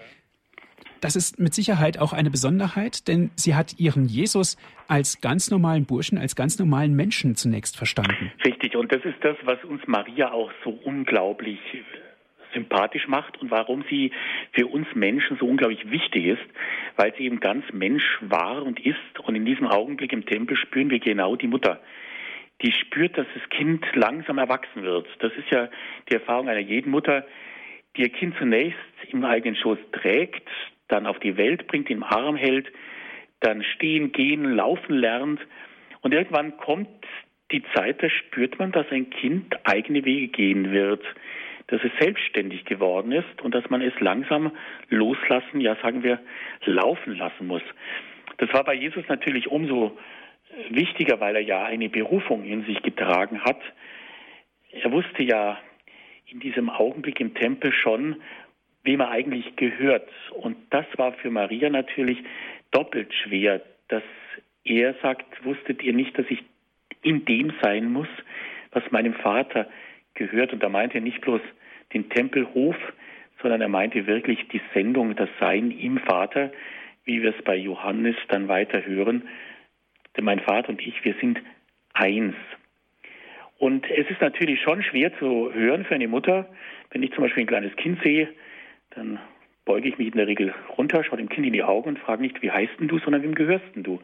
[1.01, 4.57] Das ist mit Sicherheit auch eine Besonderheit, denn sie hat ihren Jesus
[4.87, 8.31] als ganz normalen Burschen, als ganz normalen Menschen zunächst verstanden.
[8.45, 11.59] Richtig, und das ist das, was uns Maria auch so unglaublich
[12.53, 14.11] sympathisch macht und warum sie
[14.53, 16.41] für uns Menschen so unglaublich wichtig ist,
[16.95, 19.19] weil sie eben ganz Mensch war und ist.
[19.23, 21.79] Und in diesem Augenblick im Tempel spüren wir genau die Mutter
[22.61, 25.07] die spürt, dass das Kind langsam erwachsen wird.
[25.19, 25.69] Das ist ja
[26.09, 27.25] die Erfahrung einer jeden Mutter,
[27.95, 30.47] die ihr Kind zunächst im eigenen Schoß trägt,
[30.89, 32.67] dann auf die Welt bringt, im Arm hält,
[33.39, 35.39] dann stehen, gehen, laufen lernt.
[36.01, 36.89] Und irgendwann kommt
[37.51, 41.03] die Zeit, da spürt man, dass ein Kind eigene Wege gehen wird,
[41.67, 44.51] dass es selbstständig geworden ist und dass man es langsam
[44.89, 46.19] loslassen, ja sagen wir,
[46.65, 47.63] laufen lassen muss.
[48.37, 49.97] Das war bei Jesus natürlich umso
[50.69, 53.61] wichtiger, weil er ja eine Berufung in sich getragen hat.
[54.71, 55.59] Er wusste ja
[56.25, 58.17] in diesem Augenblick im Tempel schon,
[58.89, 60.09] wem er eigentlich gehört.
[60.31, 62.17] Und das war für Maria natürlich
[62.71, 64.01] doppelt schwer, dass
[64.63, 66.43] er sagt, wusstet ihr nicht, dass ich
[67.03, 68.07] in dem sein muss,
[68.71, 69.69] was meinem Vater
[70.15, 70.53] gehört.
[70.53, 71.41] Und er meinte nicht bloß
[71.93, 72.75] den Tempelhof,
[73.43, 76.51] sondern er meinte wirklich die Sendung, das Sein im Vater,
[77.05, 79.27] wie wir es bei Johannes dann weiter hören.
[80.17, 81.39] Denn mein Vater und ich, wir sind
[81.93, 82.33] eins.
[83.59, 86.49] Und es ist natürlich schon schwer zu hören für eine Mutter,
[86.89, 88.29] wenn ich zum Beispiel ein kleines Kind sehe,
[88.91, 89.19] dann
[89.65, 92.21] beuge ich mich in der Regel runter, schaue dem Kind in die Augen und frage
[92.21, 93.99] nicht, wie heißt denn du, sondern wem gehörst denn du?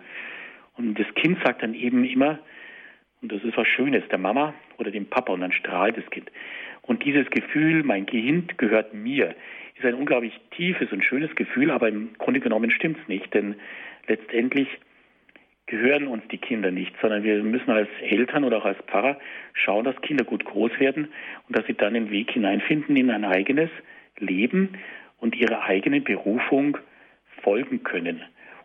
[0.78, 2.40] Und das Kind sagt dann eben immer,
[3.22, 6.32] und das ist was Schönes, der Mama oder dem Papa und dann strahlt das Kind.
[6.84, 9.34] Und dieses Gefühl, mein Kind gehört mir,
[9.76, 13.56] ist ein unglaublich tiefes und schönes Gefühl, aber im Grunde genommen stimmt es nicht, denn
[14.08, 14.68] letztendlich
[15.66, 19.18] gehören uns die Kinder nicht, sondern wir müssen als Eltern oder auch als Pfarrer
[19.54, 21.08] schauen, dass Kinder gut groß werden
[21.48, 23.72] und dass sie dann den Weg hineinfinden in ein eigenes
[24.20, 24.78] Leben
[25.20, 26.78] und ihrer eigenen Berufung
[27.42, 28.22] folgen können.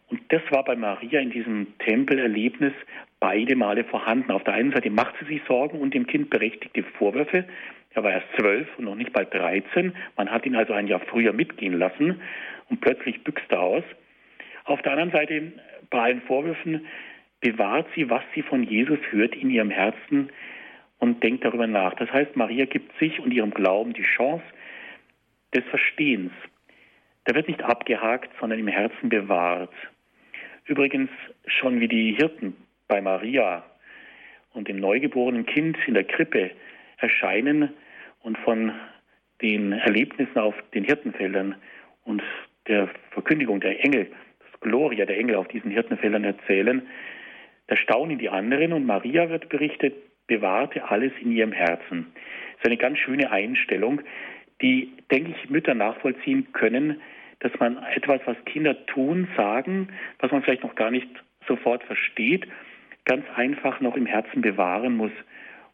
[0.09, 2.73] Und das war bei Maria in diesem Tempelerlebnis
[3.21, 4.33] beide Male vorhanden.
[4.33, 7.45] Auf der einen Seite macht sie sich Sorgen und dem Kind berechtigte Vorwürfe.
[7.93, 9.95] Er war erst zwölf und noch nicht bald dreizehn.
[10.17, 12.21] Man hat ihn also ein Jahr früher mitgehen lassen
[12.69, 13.85] und plötzlich büchst er aus.
[14.65, 15.53] Auf der anderen Seite,
[15.91, 16.87] bei allen Vorwürfen,
[17.41, 20.31] bewahrt sie, was sie von Jesus hört in ihrem Herzen
[20.99, 21.95] und denkt darüber nach.
[21.95, 24.45] Das heißt, Maria gibt sich und ihrem Glauben die Chance
[25.55, 26.33] des Verstehens.
[27.27, 29.73] Der wird nicht abgehakt, sondern im Herzen bewahrt.
[30.65, 31.11] Übrigens
[31.47, 32.57] schon wie die Hirten
[32.89, 33.65] bei Maria
[34.53, 36.51] und dem neugeborenen Kind in der Krippe
[36.99, 37.71] erscheinen
[38.23, 38.73] und von
[39.43, 41.55] den Erlebnissen auf den Hirtenfeldern
[42.05, 42.23] und
[42.69, 44.11] der Verkündigung der Engel,
[44.41, 46.87] das Gloria der Engel auf diesen Hirtenfeldern erzählen,
[47.69, 49.95] da staunen die anderen und Maria wird berichtet,
[50.27, 52.13] bewahrte alles in ihrem Herzen.
[52.15, 54.03] Das ist eine ganz schöne Einstellung,
[54.62, 57.01] die, denke ich, Mütter nachvollziehen können,
[57.40, 61.09] dass man etwas, was Kinder tun, sagen, was man vielleicht noch gar nicht
[61.49, 62.46] sofort versteht,
[63.05, 65.12] ganz einfach noch im Herzen bewahren muss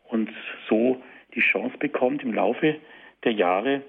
[0.09, 0.31] und
[0.69, 1.03] so
[1.35, 2.77] die Chance bekommt, im Laufe
[3.25, 3.83] der Jahre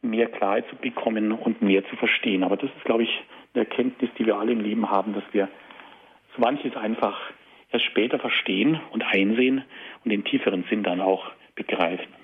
[0.00, 2.42] mehr Klarheit zu bekommen und mehr zu verstehen.
[2.42, 3.22] Aber das ist, glaube ich,
[3.54, 5.48] eine Erkenntnis, die wir alle im Leben haben, dass wir
[6.34, 7.20] so manches einfach
[7.70, 9.64] erst später verstehen und einsehen
[10.04, 12.17] und den tieferen Sinn dann auch begreifen.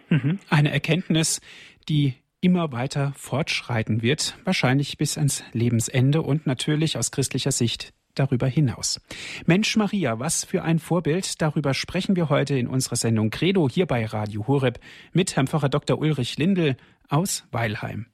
[0.49, 1.41] Eine Erkenntnis,
[1.89, 8.47] die immer weiter fortschreiten wird, wahrscheinlich bis ans Lebensende und natürlich aus christlicher Sicht darüber
[8.47, 9.01] hinaus.
[9.47, 13.87] Mensch Maria, was für ein Vorbild, darüber sprechen wir heute in unserer Sendung Credo hier
[13.87, 14.79] bei Radio Horeb
[15.13, 15.99] mit Herrn Pfarrer Dr.
[15.99, 16.77] Ulrich Lindel
[17.09, 18.07] aus Weilheim.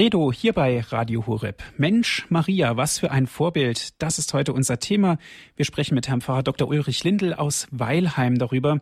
[0.00, 1.62] Credo hier bei Radio Horeb.
[1.76, 4.00] Mensch, Maria, was für ein Vorbild.
[4.00, 5.18] Das ist heute unser Thema.
[5.56, 6.68] Wir sprechen mit Herrn Pfarrer Dr.
[6.68, 8.80] Ulrich Lindel aus Weilheim darüber.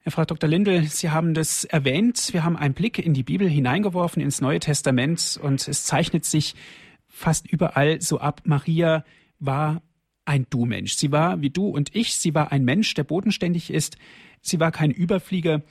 [0.00, 0.50] Herr Pfarrer Dr.
[0.50, 2.34] Lindel, Sie haben das erwähnt.
[2.34, 6.54] Wir haben einen Blick in die Bibel hineingeworfen, ins Neue Testament und es zeichnet sich
[7.08, 8.42] fast überall so ab.
[8.44, 9.06] Maria
[9.38, 9.80] war
[10.26, 10.96] ein Du-Mensch.
[10.96, 12.16] Sie war wie du und ich.
[12.16, 13.96] Sie war ein Mensch, der bodenständig ist.
[14.42, 15.62] Sie war kein Überflieger.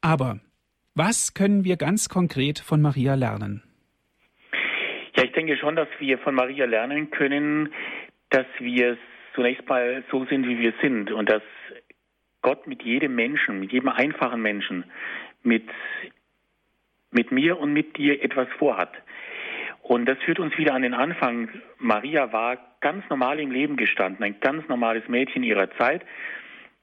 [0.00, 0.40] Aber
[0.98, 3.62] was können wir ganz konkret von Maria lernen?
[5.16, 7.72] Ja, ich denke schon, dass wir von Maria lernen können,
[8.30, 8.98] dass wir
[9.34, 11.42] zunächst mal so sind, wie wir sind und dass
[12.42, 14.84] Gott mit jedem Menschen, mit jedem einfachen Menschen,
[15.42, 15.68] mit,
[17.12, 18.92] mit mir und mit dir etwas vorhat.
[19.82, 21.48] Und das führt uns wieder an den Anfang.
[21.78, 26.02] Maria war ganz normal im Leben gestanden, ein ganz normales Mädchen ihrer Zeit,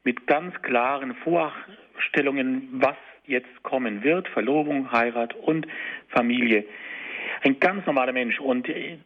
[0.04, 2.96] mit ganz klaren Vorstellungen, was
[3.28, 5.68] jetzt kommen wird, Verlobung, Heirat und
[6.10, 6.66] Familie.
[7.44, 8.98] Ein ganz normaler Mensch und äh,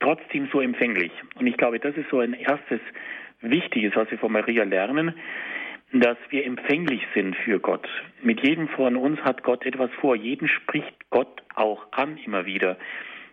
[0.00, 1.12] trotzdem so empfänglich.
[1.36, 2.80] Und ich glaube, das ist so ein erstes
[3.40, 5.14] Wichtiges, was wir von Maria lernen,
[5.92, 7.88] dass wir empfänglich sind für Gott.
[8.22, 10.16] Mit jedem von uns hat Gott etwas vor.
[10.16, 12.76] Jeden spricht Gott auch an immer wieder.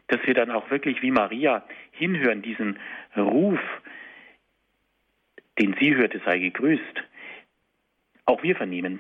[0.07, 2.77] Dass wir dann auch wirklich wie Maria hinhören, diesen
[3.15, 3.59] Ruf,
[5.59, 7.03] den sie hörte, sei gegrüßt.
[8.25, 8.99] Auch wir vernehmen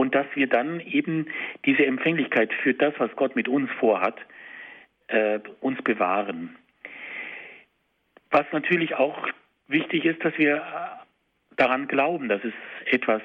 [0.00, 1.26] und dass wir dann eben
[1.66, 4.16] diese Empfänglichkeit für das, was Gott mit uns vorhat,
[5.08, 6.56] äh, uns bewahren.
[8.30, 9.28] Was natürlich auch
[9.68, 12.54] wichtig ist, dass wir äh, daran glauben, dass es
[12.86, 13.20] etwas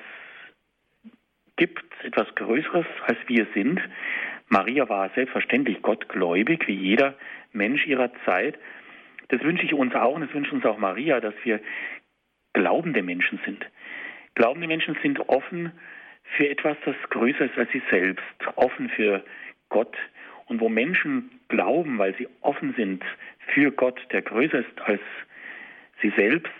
[1.55, 3.79] gibt, etwas Größeres, als wir sind.
[4.49, 7.15] Maria war selbstverständlich gottgläubig, wie jeder
[7.53, 8.59] Mensch ihrer Zeit.
[9.29, 11.61] Das wünsche ich uns auch und das wünscht uns auch Maria, dass wir
[12.51, 13.65] glaubende Menschen sind.
[14.33, 15.71] Glaubende Menschen sind offen
[16.37, 18.23] für etwas, das größer ist als sie selbst,
[18.55, 19.23] offen für
[19.69, 19.95] Gott.
[20.47, 23.03] Und wo Menschen glauben, weil sie offen sind
[23.53, 25.01] für Gott, der größer ist als
[26.01, 26.51] sie selbst,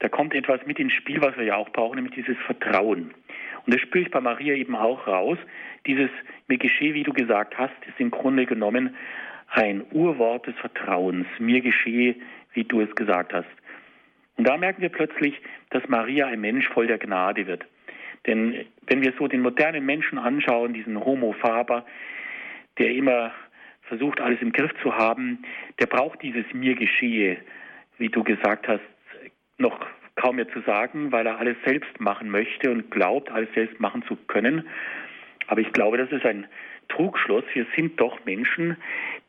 [0.00, 3.14] da kommt etwas mit ins Spiel, was wir ja auch brauchen, nämlich dieses Vertrauen.
[3.66, 5.38] Und das spüre ich bei Maria eben auch raus.
[5.86, 6.10] Dieses
[6.48, 8.96] mir geschehe, wie du gesagt hast, ist im Grunde genommen
[9.50, 11.26] ein Urwort des Vertrauens.
[11.38, 12.16] Mir geschehe,
[12.54, 13.48] wie du es gesagt hast.
[14.36, 15.34] Und da merken wir plötzlich,
[15.68, 17.66] dass Maria ein Mensch voll der Gnade wird.
[18.26, 21.84] Denn wenn wir so den modernen Menschen anschauen, diesen Homo faber,
[22.78, 23.32] der immer
[23.82, 25.42] versucht, alles im Griff zu haben,
[25.78, 27.38] der braucht dieses mir geschehe,
[27.98, 28.82] wie du gesagt hast,
[29.58, 33.80] noch kaum mehr zu sagen, weil er alles selbst machen möchte und glaubt, alles selbst
[33.80, 34.66] machen zu können.
[35.46, 36.46] Aber ich glaube, das ist ein
[36.88, 37.44] Trugschluss.
[37.54, 38.76] Wir sind doch Menschen,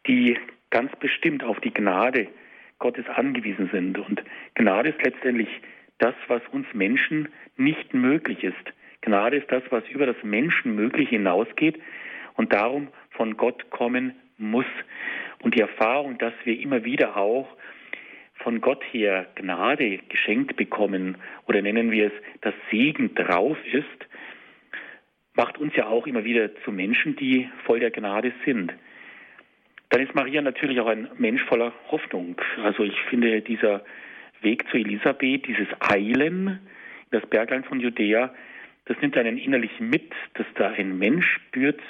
[0.08, 0.38] die
[0.70, 2.28] ganz bestimmt auf die Gnade
[2.80, 3.98] Gottes angewiesen sind.
[3.98, 4.24] Und
[4.56, 5.50] Gnade ist letztendlich
[6.00, 8.74] das, was uns Menschen nicht möglich ist.
[9.02, 11.80] Gnade ist das, was über das Menschenmögliche hinausgeht
[12.36, 14.66] und darum von Gott kommen muss.
[15.42, 17.48] Und die Erfahrung, dass wir immer wieder auch
[18.36, 23.86] von Gott her Gnade geschenkt bekommen oder nennen wir es, dass Segen drauf ist,
[25.36, 28.74] macht uns ja auch immer wieder zu Menschen, die voll der Gnade sind.
[29.90, 32.36] Dann ist Maria natürlich auch ein Mensch voller Hoffnung.
[32.64, 33.84] Also ich finde dieser
[34.42, 36.60] Weg zu Elisabeth, dieses Eilen in
[37.12, 38.34] das Bergland von Judäa,
[38.86, 41.82] das nimmt einen innerlich mit, dass da ein Mensch spürt,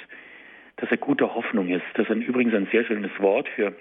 [0.76, 1.84] dass er guter Hoffnung ist.
[1.94, 3.74] Das ist übrigens ein sehr schönes Wort für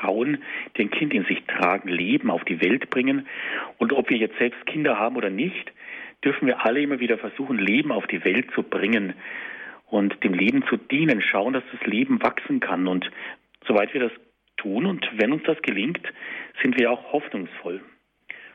[0.00, 0.42] Frauen,
[0.76, 3.26] die ein Kind in sich tragen, leben, auf die Welt bringen.
[3.78, 5.72] Und ob wir jetzt selbst Kinder haben oder nicht,
[6.24, 9.14] dürfen wir alle immer wieder versuchen, Leben auf die Welt zu bringen
[9.86, 12.88] und dem Leben zu dienen, schauen, dass das Leben wachsen kann.
[12.88, 13.10] Und
[13.66, 14.12] soweit wir das
[14.56, 16.02] tun und wenn uns das gelingt,
[16.62, 17.80] sind wir auch hoffnungsvoll.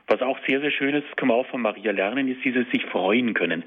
[0.08, 2.86] Was auch sehr, sehr schön ist, können wir auch von Maria lernen, ist dieses sich
[2.86, 3.64] freuen können.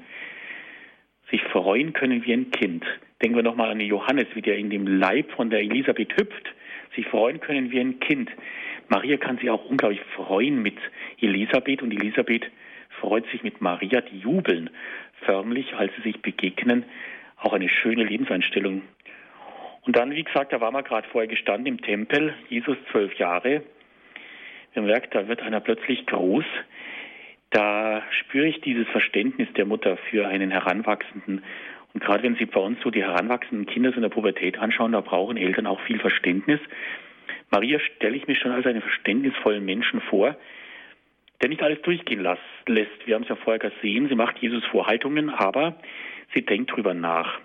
[1.31, 2.85] Sich freuen können wie ein Kind.
[3.21, 6.53] Denken wir nochmal an Johannes, wie der in dem Leib von der Elisabeth hüpft.
[6.95, 8.29] Sich freuen können wie ein Kind.
[8.87, 10.77] Maria kann sich auch unglaublich freuen mit
[11.19, 12.49] Elisabeth und Elisabeth
[13.01, 14.69] freut sich mit Maria, die jubeln
[15.25, 16.85] förmlich, als sie sich begegnen.
[17.37, 18.81] Auch eine schöne Lebenseinstellung.
[19.81, 23.63] Und dann, wie gesagt, da war man gerade vorher gestanden im Tempel, Jesus zwölf Jahre.
[24.81, 26.45] Merkt, da wird einer plötzlich groß.
[27.49, 31.43] Da spüre ich dieses Verständnis der Mutter für einen Heranwachsenden.
[31.93, 35.01] Und gerade wenn Sie bei uns so die heranwachsenden Kinder in der Pubertät anschauen, da
[35.01, 36.59] brauchen Eltern auch viel Verständnis.
[37.49, 40.35] Maria stelle ich mir schon als einen verständnisvollen Menschen vor,
[41.41, 43.07] der nicht alles durchgehen lässt.
[43.07, 45.77] Wir haben es ja vorher gesehen, sie macht Jesus Vorhaltungen, aber
[46.33, 47.39] sie denkt drüber nach.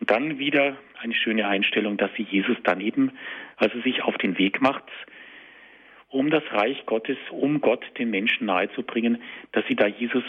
[0.00, 3.12] Und dann wieder eine schöne Einstellung, dass sie Jesus dann eben,
[3.56, 4.84] also sich auf den Weg macht,
[6.12, 9.22] um das Reich Gottes, um Gott den Menschen nahezubringen,
[9.52, 10.24] dass sie da Jesus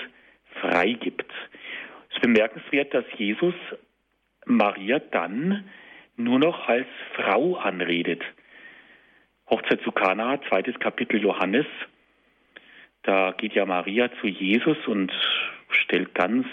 [0.61, 1.31] freigibt.
[2.09, 3.55] Es ist bemerkenswert, dass Jesus
[4.45, 5.69] Maria dann
[6.15, 8.21] nur noch als Frau anredet.
[9.49, 11.65] Hochzeit zu Kana, zweites Kapitel Johannes,
[13.03, 15.11] da geht ja Maria zu Jesus und
[15.69, 16.47] stellt ganz,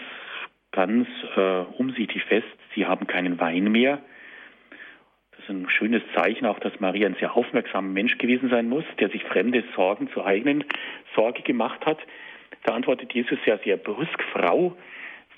[0.72, 4.02] ganz äh, umsichtig fest, sie haben keinen Wein mehr.
[5.40, 9.09] Ist ein schönes Zeichen auch, dass Maria ein sehr aufmerksamer Mensch gewesen sein muss, der
[9.09, 10.64] sich fremde Sorgen zur eigenen
[11.14, 11.98] Sorge gemacht hat.
[12.64, 14.76] Da antwortet Jesus ja sehr brüsk, Frau,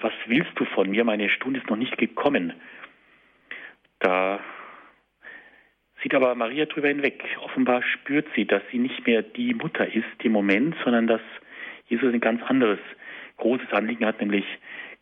[0.01, 1.05] was willst du von mir?
[1.05, 2.53] Meine Stunde ist noch nicht gekommen.
[4.01, 4.41] Da
[6.03, 7.23] sieht aber Maria drüber hinweg.
[7.41, 11.23] Offenbar spürt sie, dass sie nicht mehr die Mutter ist im Moment, sondern dass
[11.87, 12.81] Jesus ein ganz anderes
[13.37, 14.47] großes Anliegen hat, nämlich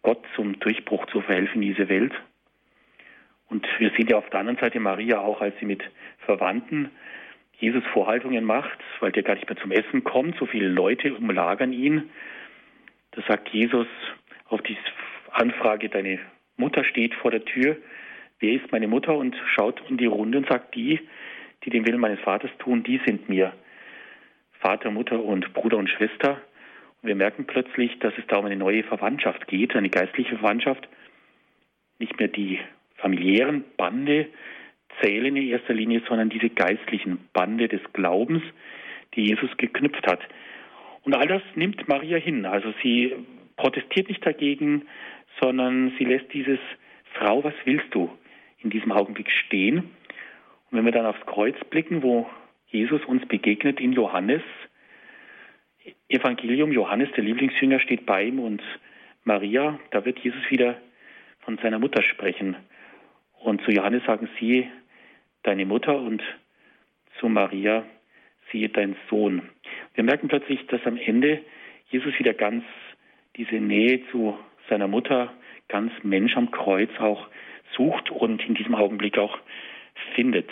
[0.03, 2.13] Gott zum Durchbruch zu verhelfen in diese Welt.
[3.51, 5.83] Und wir sehen ja auf der anderen Seite Maria auch, als sie mit
[6.25, 6.91] Verwandten
[7.59, 11.73] Jesus Vorhaltungen macht, weil der gar nicht mehr zum Essen kommt, so viele Leute umlagern
[11.73, 12.09] ihn.
[13.11, 13.87] Da sagt Jesus
[14.49, 14.79] auf die
[15.33, 16.21] Anfrage, deine
[16.57, 17.77] Mutter steht vor der Tür,
[18.39, 21.01] wer ist meine Mutter und schaut in die Runde und sagt, die,
[21.65, 23.53] die den Willen meines Vaters tun, die sind mir
[24.61, 26.41] Vater, Mutter und Bruder und Schwester.
[27.03, 30.89] Und wir merken plötzlich, dass es da um eine neue Verwandtschaft geht, eine geistliche Verwandtschaft.
[31.99, 32.61] Nicht mehr die
[33.01, 34.29] familiären Bande
[35.01, 38.43] zählen in erster Linie, sondern diese geistlichen Bande des Glaubens,
[39.15, 40.21] die Jesus geknüpft hat.
[41.03, 42.45] Und all das nimmt Maria hin.
[42.45, 43.15] Also sie
[43.57, 44.87] protestiert nicht dagegen,
[45.41, 46.59] sondern sie lässt dieses
[47.15, 48.11] Frau, was willst du?
[48.63, 49.79] in diesem Augenblick stehen.
[49.79, 52.29] Und wenn wir dann aufs Kreuz blicken, wo
[52.69, 54.43] Jesus uns begegnet in Johannes,
[56.09, 58.63] Evangelium Johannes, der Lieblingsjünger, steht bei ihm und
[59.25, 60.81] Maria, da wird Jesus wieder
[61.41, 62.57] von seiner Mutter sprechen.
[63.41, 64.69] Und zu Johannes sagen sie,
[65.43, 66.23] deine Mutter und
[67.19, 67.85] zu Maria,
[68.53, 69.49] siehe dein Sohn.
[69.95, 71.41] Wir merken plötzlich, dass am Ende
[71.89, 72.65] Jesus wieder ganz
[73.37, 74.39] diese Nähe zu
[74.69, 75.33] seiner Mutter,
[75.69, 77.29] ganz Mensch am Kreuz auch
[77.77, 79.39] sucht und in diesem Augenblick auch
[80.15, 80.51] findet.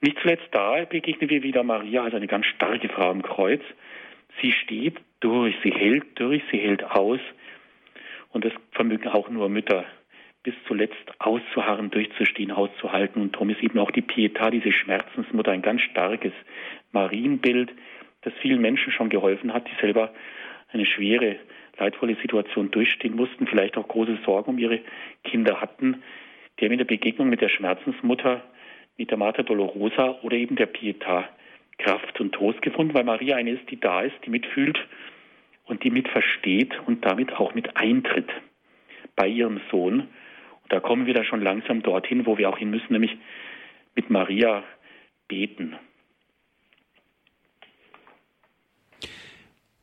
[0.00, 3.60] Nicht zuletzt da begegnen wir wieder Maria als eine ganz starke Frau am Kreuz.
[4.40, 7.20] Sie steht durch, sie hält durch, sie hält aus.
[8.30, 9.84] Und das vermögen auch nur Mütter
[10.42, 13.20] bis zuletzt auszuharren, durchzustehen, auszuhalten.
[13.20, 16.32] Und darum ist eben auch die Pietà, diese Schmerzensmutter, ein ganz starkes
[16.92, 17.70] Marienbild,
[18.22, 20.12] das vielen Menschen schon geholfen hat, die selber
[20.68, 21.36] eine schwere,
[21.78, 24.80] leidvolle Situation durchstehen mussten, vielleicht auch große Sorgen um ihre
[25.24, 26.02] Kinder hatten.
[26.58, 28.42] Die haben in der Begegnung mit der Schmerzensmutter,
[28.96, 31.24] mit der Mater Dolorosa oder eben der Pietà
[31.78, 34.78] Kraft und Trost gefunden, weil Maria eine ist, die da ist, die mitfühlt
[35.64, 38.28] und die mitversteht und damit auch mit eintritt
[39.16, 40.08] bei ihrem Sohn
[40.70, 43.10] da kommen wir da schon langsam dorthin, wo wir auch hin müssen, nämlich
[43.94, 44.62] mit Maria
[45.28, 45.76] beten.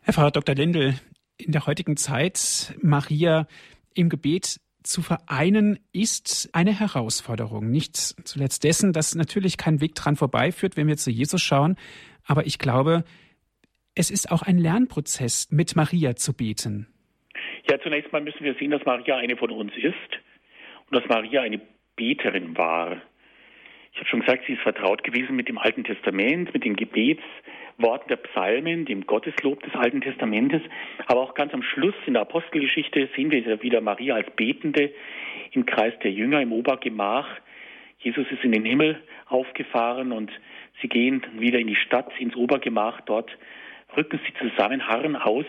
[0.01, 0.55] Herr Pfarrer Dr.
[0.55, 0.95] Lindel,
[1.37, 3.47] in der heutigen Zeit Maria
[3.93, 7.69] im Gebet zu vereinen, ist eine Herausforderung.
[7.69, 11.75] Nicht zuletzt dessen, dass natürlich kein Weg dran vorbeiführt, wenn wir zu Jesus schauen.
[12.25, 13.03] Aber ich glaube,
[13.95, 16.87] es ist auch ein Lernprozess, mit Maria zu beten.
[17.69, 20.21] Ja, zunächst mal müssen wir sehen, dass Maria eine von uns ist
[20.89, 21.61] und dass Maria eine
[21.95, 23.01] Beterin war.
[23.93, 28.07] Ich habe schon gesagt, sie ist vertraut gewesen mit dem Alten Testament, mit den Gebetsworten
[28.09, 30.61] der Psalmen, dem Gotteslob des Alten Testamentes.
[31.07, 34.93] Aber auch ganz am Schluss in der Apostelgeschichte sehen wir wieder Maria als Betende
[35.51, 37.27] im Kreis der Jünger im Obergemach.
[37.99, 40.31] Jesus ist in den Himmel aufgefahren und
[40.81, 43.01] sie gehen wieder in die Stadt, ins Obergemach.
[43.01, 43.35] Dort
[43.95, 45.45] rücken sie zusammen, harren aus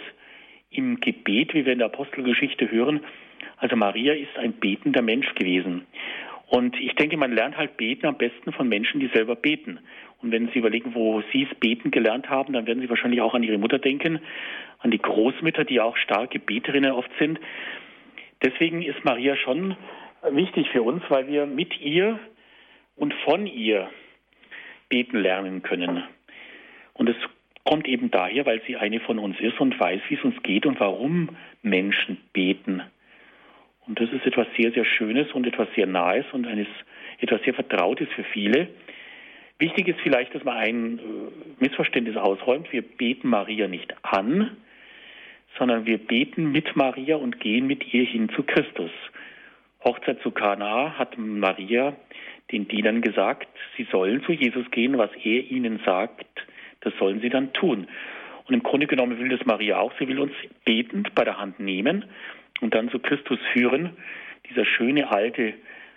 [0.71, 3.05] im Gebet, wie wir in der Apostelgeschichte hören.
[3.59, 5.87] Also Maria ist ein betender Mensch gewesen.
[6.47, 9.81] Und ich denke, man lernt halt beten am besten von Menschen, die selber beten.
[10.23, 13.35] Und wenn Sie überlegen, wo Sie es beten gelernt haben, dann werden Sie wahrscheinlich auch
[13.35, 14.21] an Ihre Mutter denken,
[14.79, 17.39] an die Großmütter, die auch starke Beterinnen oft sind.
[18.43, 19.77] Deswegen ist Maria schon
[20.31, 22.19] wichtig für uns, weil wir mit ihr
[22.97, 23.91] und von ihr
[24.89, 26.03] beten lernen können.
[26.95, 27.17] Und es
[27.65, 30.67] kommt eben daher, weil sie eine von uns ist und weiß, wie es uns geht
[30.67, 32.83] und warum Menschen beten.
[33.89, 36.69] Und das ist etwas sehr, sehr Schönes und etwas sehr Nahes und eines,
[37.21, 38.69] etwas sehr Vertrautes für viele.
[39.59, 41.03] Wichtig ist vielleicht, dass man ein äh,
[41.59, 42.71] Missverständnis ausräumt.
[42.71, 44.57] Wir beten Maria nicht an,
[45.59, 48.91] sondern wir beten mit Maria und gehen mit ihr hin zu Christus.
[49.83, 51.97] Hochzeit zu Kana hat Maria
[52.53, 56.27] den Dienern gesagt, sie sollen zu Jesus gehen, was er ihnen sagt,
[56.81, 57.89] das sollen sie dann tun.
[58.47, 59.93] Und im Grunde genommen will das Maria auch.
[59.99, 60.33] Sie will uns
[60.65, 62.05] betend bei der Hand nehmen
[62.61, 63.97] und dann zu Christus führen.
[64.49, 65.55] Dieser schöne alte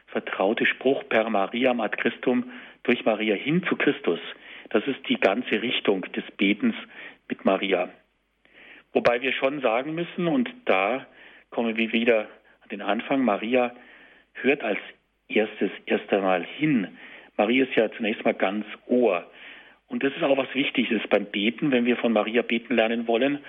[0.07, 2.51] vertraute Spruch per Mariam ad Christum
[2.83, 4.19] durch Maria hin zu Christus.
[4.69, 6.75] Das ist die ganze Richtung des Betens
[7.27, 7.89] mit Maria.
[8.93, 11.05] Wobei wir schon sagen müssen, und da
[11.49, 12.27] kommen wir wieder
[12.61, 13.73] an den Anfang, Maria
[14.33, 14.79] hört als
[15.27, 16.87] erstes erst einmal hin.
[17.37, 19.29] Maria ist ja zunächst mal ganz Ohr.
[19.87, 23.39] Und das ist auch was Wichtiges beim Beten, wenn wir von Maria beten lernen wollen,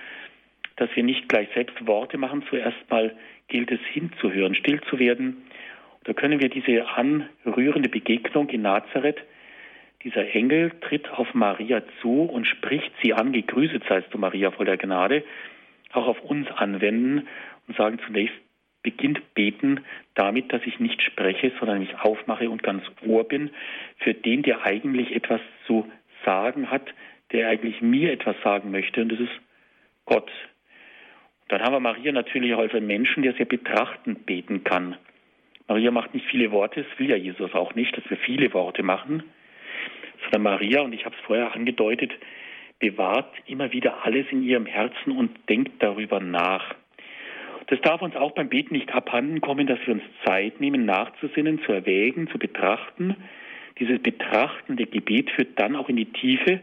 [0.77, 2.43] dass wir nicht gleich selbst Worte machen.
[2.49, 3.15] Zuerst mal
[3.47, 5.43] gilt es hinzuhören, still zu werden.
[6.03, 9.23] Da können wir diese anrührende Begegnung in Nazareth,
[10.03, 14.65] dieser Engel tritt auf Maria zu und spricht sie an, gegrüßet seist du Maria voll
[14.65, 15.23] der Gnade,
[15.93, 17.27] auch auf uns anwenden
[17.67, 18.35] und sagen zunächst,
[18.81, 19.79] beginnt beten
[20.13, 23.51] damit, dass ich nicht spreche, sondern mich aufmache und ganz Ohr bin
[23.97, 25.89] für den, der eigentlich etwas zu
[26.25, 26.93] sagen hat,
[27.31, 29.31] der eigentlich mir etwas sagen möchte, und das ist
[30.05, 30.29] Gott,
[31.53, 34.97] dann haben wir Maria natürlich auch als einen Menschen, der sehr betrachtend beten kann.
[35.67, 38.81] Maria macht nicht viele Worte, es will ja Jesus auch nicht, dass wir viele Worte
[38.81, 39.21] machen,
[40.23, 42.11] sondern Maria, und ich habe es vorher angedeutet,
[42.79, 46.73] bewahrt immer wieder alles in ihrem Herzen und denkt darüber nach.
[47.67, 51.61] Das darf uns auch beim Beten nicht abhanden kommen, dass wir uns Zeit nehmen, nachzusinnen,
[51.61, 53.15] zu erwägen, zu betrachten.
[53.79, 56.61] Dieses betrachtende Gebet führt dann auch in die Tiefe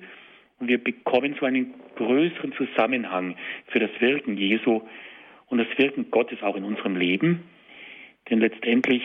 [0.61, 3.35] und wir bekommen so einen größeren Zusammenhang
[3.69, 4.83] für das Wirken Jesu
[5.49, 7.43] und das Wirken Gottes auch in unserem Leben.
[8.29, 9.03] Denn letztendlich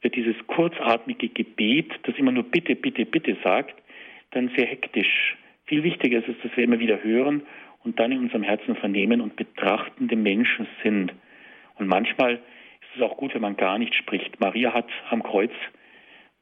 [0.00, 3.74] wird dieses kurzatmige Gebet, das immer nur bitte, bitte, bitte sagt,
[4.32, 5.36] dann sehr hektisch.
[5.66, 7.42] Viel wichtiger ist es, dass wir immer wieder hören
[7.84, 11.12] und dann in unserem Herzen vernehmen und betrachtende Menschen sind.
[11.76, 14.40] Und manchmal ist es auch gut, wenn man gar nicht spricht.
[14.40, 15.52] Maria hat am Kreuz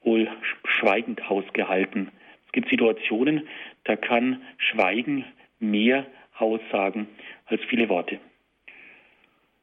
[0.03, 0.29] wohl
[0.65, 2.11] schweigend ausgehalten.
[2.55, 3.49] Gibt Situationen,
[3.83, 5.25] da kann Schweigen
[5.59, 6.07] mehr
[6.39, 7.09] aussagen
[7.47, 8.21] als viele Worte.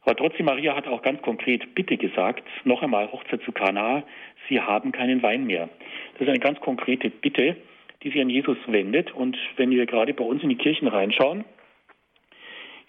[0.02, 4.04] Aber trotzdem, Maria hat auch ganz konkret Bitte gesagt, noch einmal Hochzeit zu Kana,
[4.50, 5.70] sie haben keinen Wein mehr.
[6.14, 7.56] Das ist eine ganz konkrete Bitte,
[8.04, 9.14] die sich an Jesus wendet.
[9.14, 11.46] Und wenn wir gerade bei uns in die Kirchen reinschauen,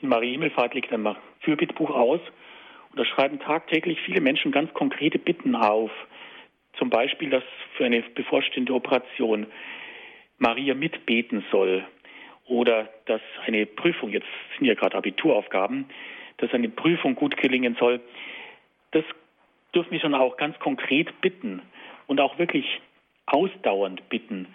[0.00, 2.20] in Maria Himmelfahrt liegt ein Fürbittbuch aus
[2.90, 5.92] und da schreiben tagtäglich viele Menschen ganz konkrete Bitten auf.
[6.76, 7.44] Zum Beispiel, dass
[7.76, 9.46] für eine bevorstehende Operation
[10.42, 11.84] Maria mitbeten soll
[12.46, 14.26] oder dass eine Prüfung, jetzt
[14.58, 15.86] sind ja gerade Abituraufgaben,
[16.38, 18.00] dass eine Prüfung gut gelingen soll,
[18.90, 19.04] das
[19.72, 21.62] dürfen wir schon auch ganz konkret bitten
[22.08, 22.80] und auch wirklich
[23.26, 24.48] ausdauernd bitten.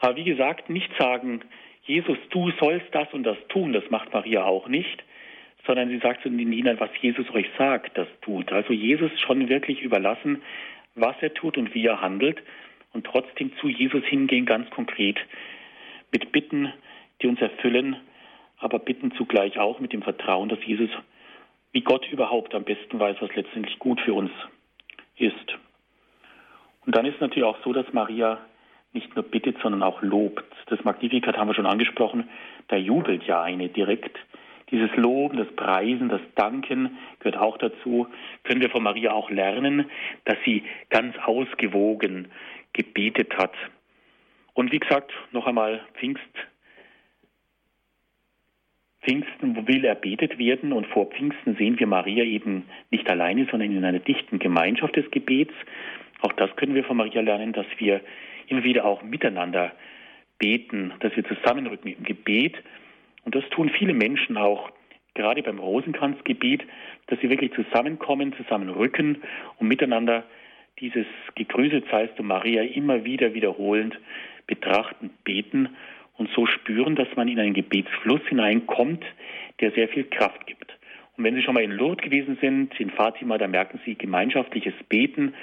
[0.00, 1.42] Aber wie gesagt, nicht sagen,
[1.84, 5.04] Jesus, du sollst das und das tun, das macht Maria auch nicht,
[5.66, 8.52] sondern sie sagt zu den Dienern, was Jesus euch sagt, das tut.
[8.52, 10.40] Also Jesus schon wirklich überlassen,
[10.94, 12.42] was er tut und wie er handelt
[12.92, 15.18] und trotzdem zu Jesus hingehen, ganz konkret,
[16.12, 16.72] mit Bitten,
[17.20, 17.96] die uns erfüllen,
[18.58, 20.90] aber bitten zugleich auch mit dem Vertrauen, dass Jesus
[21.72, 24.30] wie Gott überhaupt am besten weiß, was letztendlich gut für uns
[25.16, 25.58] ist.
[26.86, 28.38] Und dann ist es natürlich auch so, dass Maria
[28.92, 30.44] nicht nur bittet, sondern auch lobt.
[30.68, 32.28] Das Magnificat haben wir schon angesprochen,
[32.68, 34.18] da jubelt ja eine direkt.
[34.70, 38.08] Dieses Loben, das Preisen, das Danken gehört auch dazu.
[38.42, 39.88] Können wir von Maria auch lernen,
[40.24, 42.28] dass sie ganz ausgewogen
[42.76, 43.54] gebetet hat.
[44.54, 46.20] Und wie gesagt, noch einmal Pfingst
[49.06, 53.84] Pfingsten will erbetet werden und vor Pfingsten sehen wir Maria eben nicht alleine, sondern in
[53.84, 55.52] einer dichten Gemeinschaft des Gebets.
[56.22, 58.00] Auch das können wir von Maria lernen, dass wir
[58.48, 59.72] immer wieder auch miteinander
[60.38, 62.56] beten, dass wir zusammenrücken im Gebet.
[63.24, 64.70] Und das tun viele Menschen auch,
[65.14, 66.64] gerade beim Rosenkranzgebet,
[67.06, 69.22] dass sie wirklich zusammenkommen, zusammenrücken
[69.58, 70.24] und miteinander
[70.80, 73.98] dieses Gegrüßet seist du Maria immer wieder wiederholend
[74.46, 75.70] betrachten, beten
[76.16, 79.04] und so spüren, dass man in einen Gebetsfluss hineinkommt,
[79.60, 80.76] der sehr viel Kraft gibt.
[81.16, 84.74] Und wenn Sie schon mal in Lourdes gewesen sind, in Fatima, da merken Sie gemeinschaftliches
[84.88, 85.34] Beten.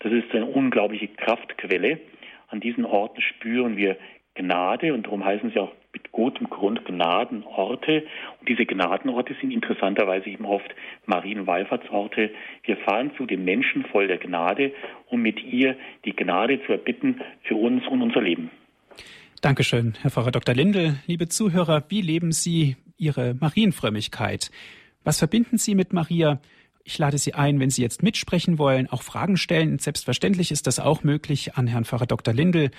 [0.00, 2.00] Das ist eine unglaubliche Kraftquelle.
[2.48, 3.96] An diesen Orten spüren wir
[4.34, 8.04] Gnade und darum heißen sie auch mit gutem Grund Gnadenorte.
[8.40, 10.68] Und diese Gnadenorte sind interessanterweise eben oft
[11.06, 12.30] Marienwallfahrtsorte.
[12.64, 14.72] Wir fahren zu den Menschen voll der Gnade,
[15.08, 18.50] um mit ihr die Gnade zu erbitten für uns und unser Leben.
[19.42, 20.54] Dankeschön, Herr Pfarrer Dr.
[20.54, 20.96] Lindel.
[21.06, 24.50] Liebe Zuhörer, wie leben Sie Ihre Marienfrömmigkeit?
[25.04, 26.40] Was verbinden Sie mit Maria?
[26.84, 29.78] Ich lade Sie ein, wenn Sie jetzt mitsprechen wollen, auch Fragen stellen.
[29.78, 32.32] Selbstverständlich ist das auch möglich an Herrn Pfarrer Dr.
[32.32, 32.70] Lindel.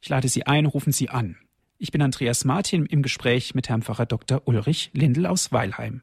[0.00, 1.36] Ich lade Sie ein, rufen Sie an.
[1.80, 4.42] Ich bin Andreas Martin im Gespräch mit Herrn Pfarrer Dr.
[4.46, 6.02] Ulrich Lindel aus Weilheim.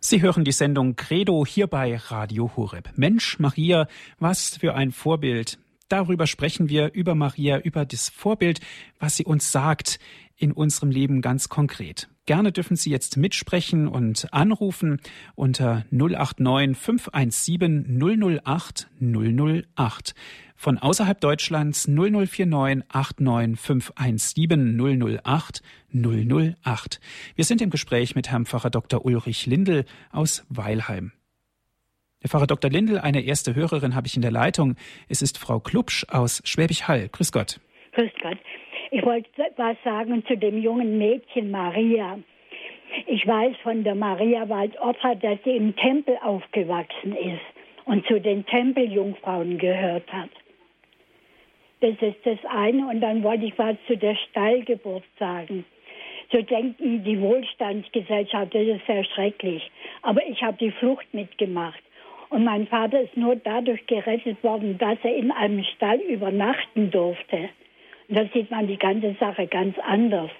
[0.00, 2.90] Sie hören die Sendung Credo hier bei Radio Horeb.
[2.96, 5.58] Mensch, Maria, was für ein Vorbild.
[5.88, 8.60] Darüber sprechen wir über Maria, über das Vorbild,
[8.98, 9.98] was sie uns sagt
[10.36, 12.08] in unserem Leben ganz konkret.
[12.26, 15.00] Gerne dürfen Sie jetzt mitsprechen und anrufen
[15.34, 17.98] unter 089 517
[18.42, 20.14] 008 008.
[20.54, 25.62] Von außerhalb Deutschlands 0049 89 517 008
[25.94, 27.00] 008.
[27.34, 29.04] Wir sind im Gespräch mit Herrn Pfarrer Dr.
[29.04, 31.12] Ulrich Lindel aus Weilheim.
[32.20, 32.68] Herr Pfarrer Dr.
[32.68, 34.74] Lindel, eine erste Hörerin habe ich in der Leitung.
[35.08, 37.08] Es ist Frau Klubsch aus Schwäbisch Hall.
[37.12, 37.60] Grüß Gott.
[37.92, 38.38] Grüß Gott.
[38.90, 42.18] Ich wollte was sagen zu dem jungen Mädchen Maria.
[43.06, 47.40] Ich weiß von der Maria Waldopfer, dass sie im Tempel aufgewachsen ist
[47.84, 50.30] und zu den Tempeljungfrauen gehört hat.
[51.80, 52.88] Das ist das eine.
[52.88, 55.64] Und dann wollte ich was zu der Stallgeburt sagen.
[56.32, 59.70] So denken die Wohlstandsgesellschaft, das ist sehr schrecklich.
[60.02, 61.78] Aber ich habe die Flucht mitgemacht.
[62.30, 67.48] Und mein Vater ist nur dadurch gerettet worden, dass er in einem Stall übernachten durfte.
[68.08, 70.30] Da sieht man die ganze Sache ganz anders.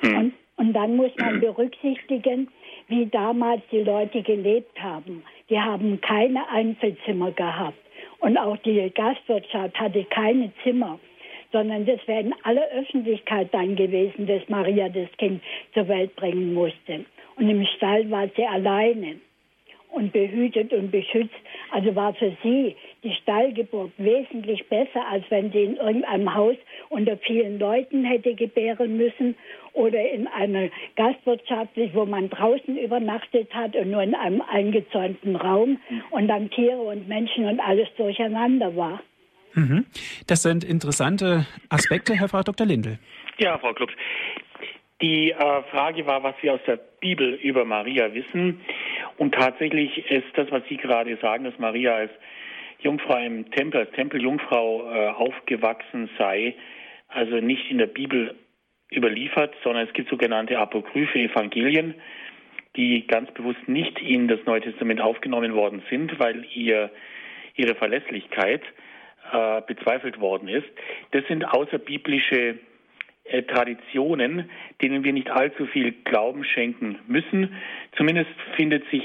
[0.00, 0.16] Hm.
[0.16, 2.48] Und, und dann muss man berücksichtigen,
[2.88, 5.22] wie damals die Leute gelebt haben.
[5.50, 7.78] Die haben keine Einzelzimmer gehabt.
[8.20, 10.98] Und auch die Gastwirtschaft hatte keine Zimmer,
[11.52, 16.52] sondern das wäre in aller Öffentlichkeit dann gewesen, dass Maria das Kind zur Welt bringen
[16.54, 17.04] musste.
[17.36, 19.16] Und im Stall war sie alleine.
[19.90, 21.34] Und behütet und beschützt.
[21.70, 26.56] Also war für sie die Stallgeburt wesentlich besser, als wenn sie in irgendeinem Haus
[26.88, 29.34] unter vielen Leuten hätte gebären müssen
[29.72, 35.78] oder in einer gastwirtschaftlich, wo man draußen übernachtet hat und nur in einem eingezäunten Raum
[36.10, 39.00] und dann Tiere und Menschen und alles durcheinander war.
[39.54, 39.86] Mhm.
[40.26, 42.66] Das sind interessante Aspekte, Herr Frau Dr.
[42.66, 42.98] Lindel.
[43.38, 43.92] Ja, Frau Klubs.
[45.00, 48.60] Die äh, Frage war, was wir aus der Bibel über Maria wissen.
[49.18, 52.12] Und tatsächlich ist das, was Sie gerade sagen, dass Maria als
[52.80, 56.54] Jungfrau im Tempel, als Tempeljungfrau äh, aufgewachsen sei,
[57.08, 58.36] also nicht in der Bibel
[58.94, 61.94] überliefert, sondern es gibt sogenannte apokryphe Evangelien,
[62.76, 66.90] die ganz bewusst nicht in das Neue Testament aufgenommen worden sind, weil ihr,
[67.56, 68.62] ihre Verlässlichkeit
[69.32, 70.68] äh, bezweifelt worden ist.
[71.10, 72.58] Das sind außerbiblische
[73.46, 74.50] Traditionen,
[74.80, 77.54] denen wir nicht allzu viel Glauben schenken müssen.
[77.96, 79.02] Zumindest findet sich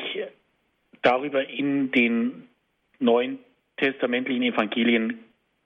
[1.01, 2.47] darüber in den
[2.99, 3.39] neuen
[3.77, 5.19] testamentlichen Evangelien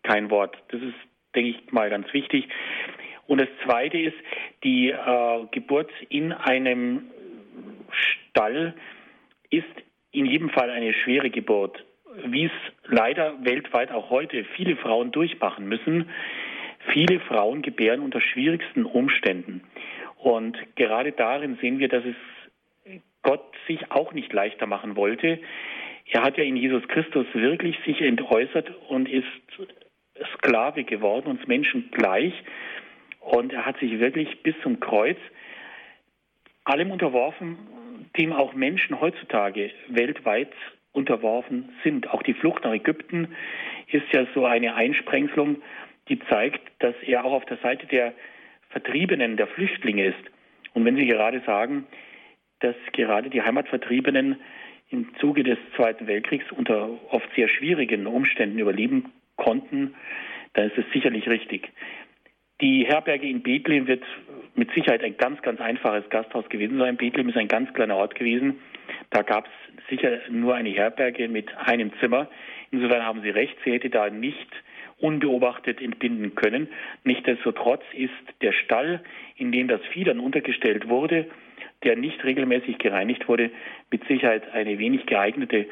[0.03, 0.57] kein Wort.
[0.69, 0.95] Das ist,
[1.35, 2.47] denke ich mal, ganz wichtig.
[3.27, 4.15] Und das Zweite ist
[4.63, 7.11] die äh, Geburt in einem
[7.91, 8.73] Stall
[9.49, 9.65] ist
[10.11, 11.83] in jedem Fall eine schwere Geburt,
[12.25, 12.51] wie es
[12.85, 16.09] leider weltweit auch heute viele Frauen durchmachen müssen.
[16.93, 19.61] Viele Frauen gebären unter schwierigsten Umständen.
[20.17, 22.15] Und gerade darin sehen wir, dass es
[23.23, 25.39] Gott sich auch nicht leichter machen wollte.
[26.09, 29.27] Er hat ja in Jesus Christus wirklich sich entäußert und ist
[30.35, 32.33] Sklave geworden, uns Menschen gleich.
[33.19, 35.17] Und er hat sich wirklich bis zum Kreuz
[36.63, 37.57] allem unterworfen,
[38.17, 40.53] dem auch Menschen heutzutage weltweit
[40.93, 42.09] unterworfen sind.
[42.09, 43.35] Auch die Flucht nach Ägypten
[43.91, 45.61] ist ja so eine Einsprengselung,
[46.09, 48.13] die zeigt, dass er auch auf der Seite der
[48.69, 50.31] Vertriebenen, der Flüchtlinge ist.
[50.73, 51.87] Und wenn Sie gerade sagen,
[52.59, 54.39] dass gerade die Heimatvertriebenen
[54.89, 59.95] im Zuge des Zweiten Weltkriegs unter oft sehr schwierigen Umständen überleben konnten,
[60.53, 61.71] dann ist es sicherlich richtig.
[62.61, 64.03] Die Herberge in Bethlehem wird
[64.55, 66.97] mit Sicherheit ein ganz, ganz einfaches Gasthaus gewesen sein.
[66.97, 68.59] Bethlehem ist ein ganz kleiner Ort gewesen.
[69.11, 72.27] Da gab es sicher nur eine Herberge mit einem Zimmer.
[72.71, 74.47] Insofern haben Sie recht, sie hätte da nicht
[74.99, 76.67] unbeobachtet entbinden können.
[77.03, 79.01] Nichtsdestotrotz ist der Stall,
[79.35, 81.27] in dem das Vieh dann untergestellt wurde,
[81.83, 83.51] der nicht regelmäßig gereinigt wurde,
[83.91, 85.67] mit Sicherheit eine wenig geeignete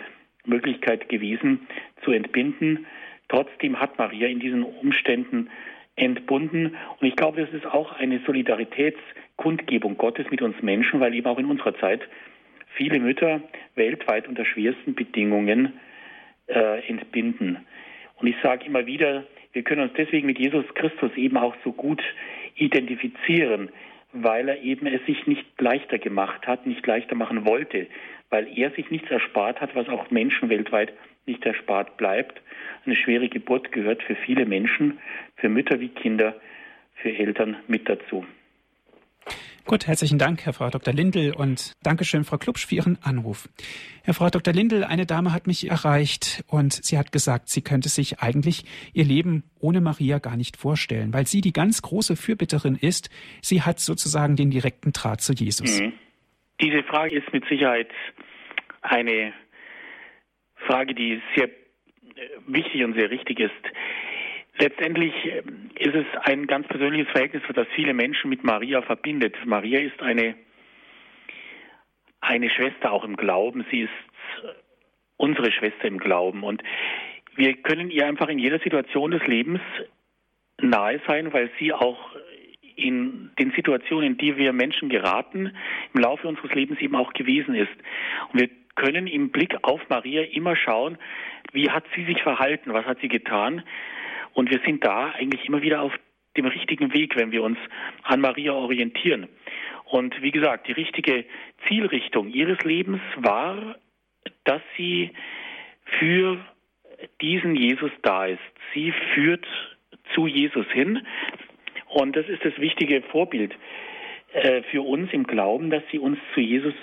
[0.46, 1.68] Möglichkeit gewesen
[2.04, 2.86] zu entbinden.
[3.28, 5.50] Trotzdem hat Maria in diesen Umständen
[5.96, 6.76] entbunden.
[7.00, 11.40] Und ich glaube, das ist auch eine Solidaritätskundgebung Gottes mit uns Menschen, weil eben auch
[11.40, 12.02] in unserer Zeit
[12.76, 13.42] viele Mütter
[13.76, 15.74] weltweit unter schwersten Bedingungen
[16.48, 17.66] äh, entbinden.
[18.26, 19.24] Und ich sage immer wieder,
[19.54, 22.02] wir können uns deswegen mit Jesus Christus eben auch so gut
[22.56, 23.70] identifizieren,
[24.14, 27.86] weil er eben es sich nicht leichter gemacht hat, nicht leichter machen wollte,
[28.32, 30.92] weil er sich nichts erspart hat, was auch Menschen weltweit
[31.28, 32.42] nicht erspart bleibt.
[32.88, 34.98] Eine schwere Geburt gehört für viele Menschen,
[35.36, 36.34] für Mütter wie Kinder,
[36.96, 38.26] für Eltern mit dazu.
[39.68, 40.94] Gut, herzlichen Dank, Herr Frau Dr.
[40.94, 43.50] Lindel und Dankeschön, Frau Klubsch, für Ihren Anruf.
[44.04, 44.54] Herr Frau Dr.
[44.54, 49.06] Lindel, eine Dame hat mich erreicht und sie hat gesagt, sie könnte sich eigentlich ihr
[49.06, 53.10] Leben ohne Maria gar nicht vorstellen, weil sie die ganz große Fürbitterin ist.
[53.42, 55.82] Sie hat sozusagen den direkten Draht zu Jesus.
[55.82, 55.94] Mhm.
[56.62, 57.90] Diese Frage ist mit Sicherheit
[58.84, 59.34] eine
[60.68, 61.50] Frage, die sehr
[62.46, 63.52] wichtig und sehr richtig ist.
[64.58, 65.44] Letztendlich äh,
[65.80, 69.36] ist es ein ganz persönliches Verhältnis, das viele Menschen mit Maria verbindet.
[69.46, 70.36] Maria ist eine,
[72.22, 73.66] eine Schwester auch im Glauben.
[73.72, 73.92] Sie ist
[75.18, 76.44] unsere Schwester im Glauben.
[76.44, 76.64] Und
[77.36, 79.62] wir können ihr einfach in jeder Situation des Lebens
[80.62, 82.16] nahe sein, weil sie auch
[82.76, 85.52] in den Situationen, in die wir Menschen geraten,
[85.94, 87.72] im Laufe unseres Lebens eben auch gewesen ist.
[88.32, 90.98] Und wir können im Blick auf Maria immer schauen,
[91.54, 93.64] wie hat sie sich verhalten, was hat sie getan,
[94.36, 95.94] und wir sind da eigentlich immer wieder auf
[96.38, 97.58] dem richtigen Weg, wenn wir uns
[98.04, 99.28] an Maria orientieren.
[99.86, 101.26] Und wie gesagt, die richtige
[101.68, 103.78] Zielrichtung ihres Lebens war,
[104.44, 105.12] dass sie
[106.00, 106.38] für
[107.22, 108.40] diesen Jesus da ist.
[108.74, 109.46] Sie führt
[110.14, 111.06] zu Jesus hin.
[111.88, 113.56] Und das ist das wichtige Vorbild
[114.34, 116.74] äh, für uns im Glauben, dass sie uns zu Jesus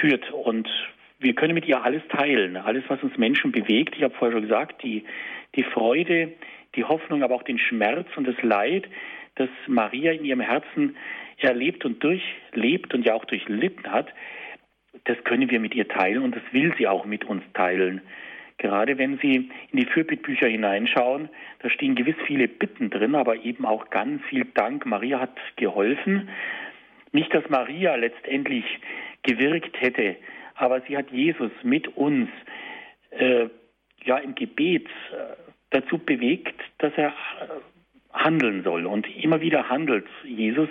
[0.00, 0.30] führt.
[0.32, 0.68] Und
[1.18, 3.94] wir können mit ihr alles teilen, alles, was uns Menschen bewegt.
[3.96, 5.04] Ich habe vorher schon gesagt, die
[5.56, 6.32] die Freude,
[6.74, 8.86] die Hoffnung, aber auch den Schmerz und das Leid,
[9.36, 10.96] das Maria in ihrem Herzen
[11.38, 14.08] erlebt und durchlebt und ja auch durchlitten hat,
[15.04, 18.00] das können wir mit ihr teilen und das will sie auch mit uns teilen.
[18.58, 21.28] Gerade wenn Sie in die Fürbittbücher hineinschauen,
[21.58, 24.86] da stehen gewiss viele Bitten drin, aber eben auch ganz viel Dank.
[24.86, 26.30] Maria hat geholfen.
[27.12, 28.64] Nicht, dass Maria letztendlich
[29.22, 30.16] gewirkt hätte
[30.56, 32.28] aber sie hat Jesus mit uns
[33.10, 33.48] äh,
[34.04, 37.12] ja im Gebet äh, dazu bewegt, dass er äh,
[38.12, 38.86] handeln soll.
[38.86, 40.68] Und immer wieder handelt Jesus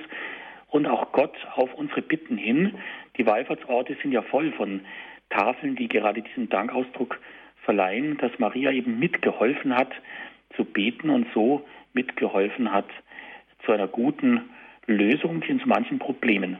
[0.68, 2.76] und auch Gott auf unsere Bitten hin.
[3.18, 4.82] Die Wallfahrtsorte sind ja voll von
[5.30, 7.20] Tafeln, die gerade diesen Dankausdruck
[7.64, 9.92] verleihen, dass Maria eben mitgeholfen hat
[10.56, 12.88] zu beten und so mitgeholfen hat
[13.66, 14.42] zu einer guten
[14.86, 16.58] Lösung in so manchen Problemen.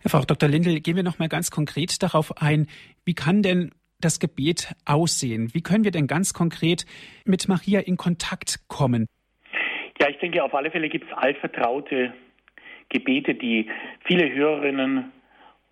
[0.00, 0.48] Herr Frau Dr.
[0.48, 2.68] Lindel, gehen wir noch mal ganz konkret darauf ein,
[3.04, 5.52] wie kann denn das Gebet aussehen?
[5.54, 6.86] Wie können wir denn ganz konkret
[7.24, 9.06] mit Maria in Kontakt kommen?
[10.00, 12.14] Ja, ich denke, auf alle Fälle gibt es altvertraute
[12.88, 13.68] Gebete, die
[14.04, 15.12] viele Hörerinnen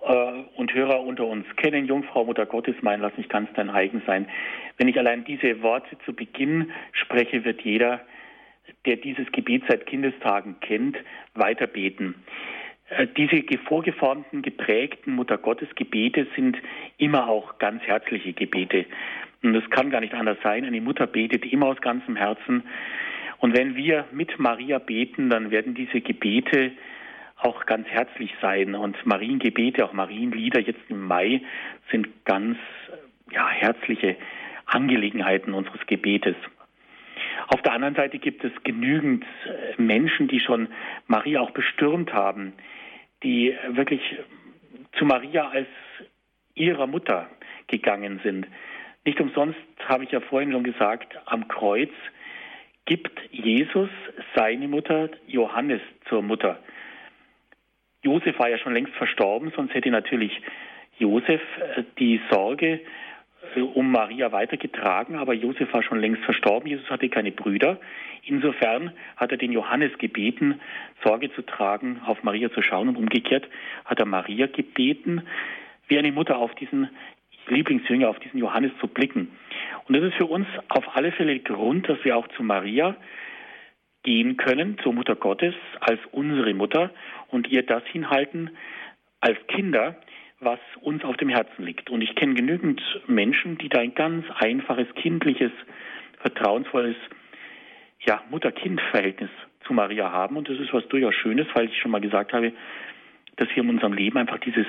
[0.00, 1.86] äh, und Hörer unter uns kennen.
[1.86, 4.28] Jungfrau, Mutter Gottes, mein, lass mich ganz dein eigen sein.
[4.76, 8.00] Wenn ich allein diese Worte zu Beginn spreche, wird jeder,
[8.84, 10.96] der dieses Gebet seit Kindestagen kennt,
[11.34, 12.16] weiterbeten.
[12.88, 16.56] Äh, diese vorgeformten, geprägten Mutter Gottes Gebete sind
[16.98, 18.86] immer auch ganz herzliche Gebete.
[19.42, 20.64] Und es kann gar nicht anders sein.
[20.64, 22.62] Eine Mutter betet immer aus ganzem Herzen.
[23.38, 26.72] Und wenn wir mit Maria beten, dann werden diese Gebete
[27.38, 28.74] auch ganz herzlich sein.
[28.74, 31.42] Und Mariengebete, auch Marienlieder jetzt im Mai
[31.90, 32.56] sind ganz
[33.30, 34.16] ja, herzliche
[34.64, 36.36] Angelegenheiten unseres Gebetes.
[37.48, 40.68] Auf der anderen Seite gibt es genügend äh, Menschen, die schon
[41.06, 42.52] Maria auch bestürmt haben,
[43.22, 44.00] die wirklich
[44.98, 45.68] zu Maria als
[46.54, 47.28] ihrer Mutter
[47.66, 48.46] gegangen sind.
[49.04, 51.90] Nicht umsonst habe ich ja vorhin schon gesagt, am Kreuz
[52.86, 53.90] gibt Jesus
[54.34, 56.58] seine Mutter Johannes zur Mutter.
[58.02, 60.40] Josef war ja schon längst verstorben, sonst hätte natürlich
[60.98, 61.40] Josef
[61.76, 62.80] äh, die Sorge
[63.54, 66.68] um Maria weitergetragen, aber Josef war schon längst verstorben.
[66.68, 67.78] Jesus hatte keine Brüder.
[68.22, 70.60] Insofern hat er den Johannes gebeten,
[71.04, 73.48] Sorge zu tragen, auf Maria zu schauen und umgekehrt
[73.84, 75.22] hat er Maria gebeten,
[75.88, 76.88] wie eine Mutter auf diesen
[77.48, 79.30] Lieblingsjünger, auf diesen Johannes zu blicken.
[79.86, 82.96] Und das ist für uns auf alle Fälle Grund, dass wir auch zu Maria
[84.02, 86.90] gehen können, zur Mutter Gottes, als unsere Mutter
[87.28, 88.50] und ihr das hinhalten
[89.20, 89.96] als Kinder,
[90.40, 91.90] was uns auf dem Herzen liegt.
[91.90, 95.52] Und ich kenne genügend Menschen, die da ein ganz einfaches, kindliches,
[96.18, 96.96] vertrauensvolles
[98.00, 99.30] ja, Mutter-Kind-Verhältnis
[99.66, 100.36] zu Maria haben.
[100.36, 102.52] Und das ist was durchaus Schönes, weil ich schon mal gesagt habe,
[103.36, 104.66] dass wir in unserem Leben einfach dieses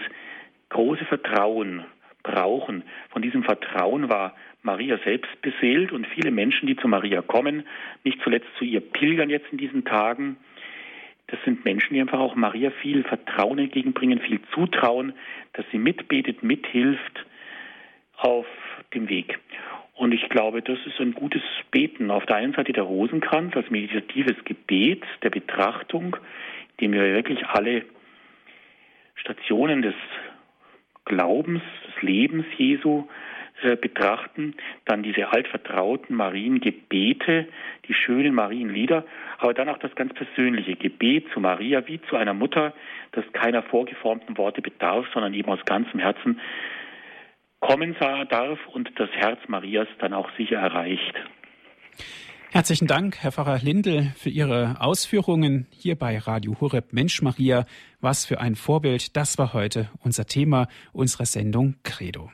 [0.70, 1.86] große Vertrauen
[2.24, 2.84] brauchen.
[3.10, 7.66] Von diesem Vertrauen war Maria selbst beseelt und viele Menschen, die zu Maria kommen,
[8.04, 10.38] nicht zuletzt zu ihr pilgern jetzt in diesen Tagen,
[11.28, 15.14] das sind Menschen, die einfach auch Maria viel Vertrauen entgegenbringen, viel Zutrauen,
[15.54, 17.26] dass sie mitbetet, mithilft
[18.18, 18.46] auf
[18.94, 19.40] dem Weg.
[19.94, 22.12] Und ich glaube, das ist ein gutes Beten.
[22.12, 26.16] Auf der einen Seite der Rosenkranz als meditatives Gebet der Betrachtung,
[26.78, 27.84] in dem wir wirklich alle
[29.16, 29.96] Stationen des
[31.06, 33.08] Glaubens, des Lebens Jesu
[33.62, 34.56] betrachten,
[34.86, 37.48] dann diese altvertrauten Mariengebete,
[37.88, 39.06] die schönen Marienlieder,
[39.40, 42.74] aber dann auch das ganz persönliche Gebet zu Maria wie zu einer Mutter,
[43.14, 46.40] das keiner vorgeformten Worte bedarf, sondern eben aus ganzem Herzen
[47.60, 51.16] kommen darf und das Herz Marias dann auch sicher erreicht.
[52.52, 57.66] Herzlichen Dank, Herr Pfarrer Lindel, für Ihre Ausführungen hier bei Radio Horeb Mensch Maria.
[58.00, 59.18] Was für ein Vorbild.
[59.18, 62.32] Das war heute unser Thema unserer Sendung Credo.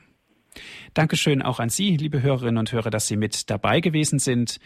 [0.94, 4.58] Dankeschön auch an Sie, liebe Hörerinnen und Hörer, dass Sie mit dabei gewesen sind.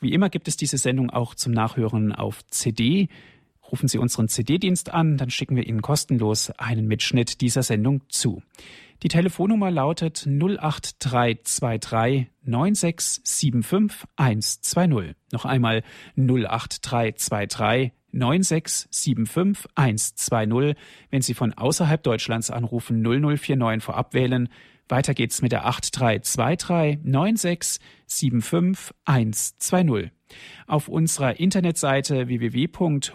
[0.00, 3.08] Wie immer gibt es diese Sendung auch zum Nachhören auf CD.
[3.70, 8.42] Rufen Sie unseren CD-Dienst an, dann schicken wir Ihnen kostenlos einen Mitschnitt dieser Sendung zu.
[9.02, 15.14] Die Telefonnummer lautet 08323 9675 120.
[15.32, 15.82] Noch einmal
[16.16, 20.76] 08323 9675 120.
[21.10, 24.48] Wenn Sie von außerhalb Deutschlands anrufen, 0049 vorab wählen
[24.90, 30.10] weiter geht's mit der 8323 96 120.
[30.66, 33.06] Auf unserer Internetseite www.hore.org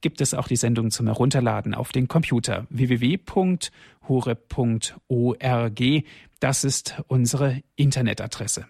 [0.00, 3.70] gibt es auch die Sendung zum Herunterladen auf den Computer www.hore.org.
[6.40, 8.66] Das ist unsere Internetadresse.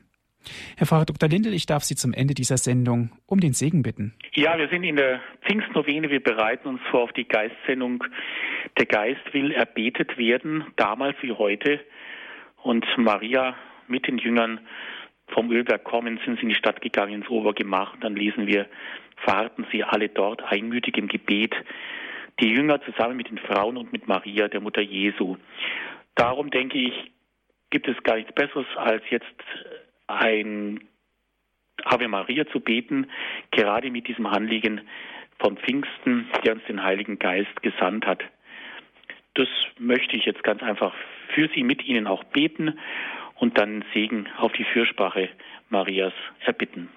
[0.76, 1.28] Herr Pfarrer Dr.
[1.28, 4.14] Lindel, ich darf Sie zum Ende dieser Sendung um den Segen bitten.
[4.34, 6.10] Ja, wir sind in der Pfingstnovene.
[6.10, 8.04] Wir bereiten uns vor auf die Geistsendung.
[8.78, 11.80] Der Geist will erbetet werden, damals wie heute.
[12.62, 13.56] Und Maria
[13.88, 14.60] mit den Jüngern
[15.28, 17.94] vom Ölberg kommen, sind sie in die Stadt gegangen, ins Obergemach.
[17.94, 18.66] Und dann lesen wir,
[19.16, 21.54] verharrten sie alle dort einmütig im Gebet.
[22.40, 25.36] Die Jünger zusammen mit den Frauen und mit Maria, der Mutter Jesu.
[26.14, 27.12] Darum denke ich,
[27.70, 29.26] gibt es gar nichts Besseres, als jetzt
[30.12, 30.80] ein
[31.84, 33.06] Ave Maria zu beten,
[33.50, 34.82] gerade mit diesem Anliegen
[35.38, 38.22] von Pfingsten, der uns den Heiligen Geist gesandt hat.
[39.34, 39.48] das
[39.78, 40.94] möchte ich jetzt ganz einfach
[41.34, 42.78] für Sie mit Ihnen auch beten
[43.36, 45.30] und dann Segen auf die Fürsprache
[45.70, 46.12] Marias
[46.44, 46.90] erbitten.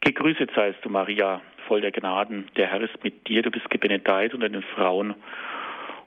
[0.00, 2.48] Gegrüßet seist du, Maria, voll der Gnaden.
[2.56, 3.42] Der Herr ist mit dir.
[3.42, 5.14] Du bist gebenedeit unter den Frauen.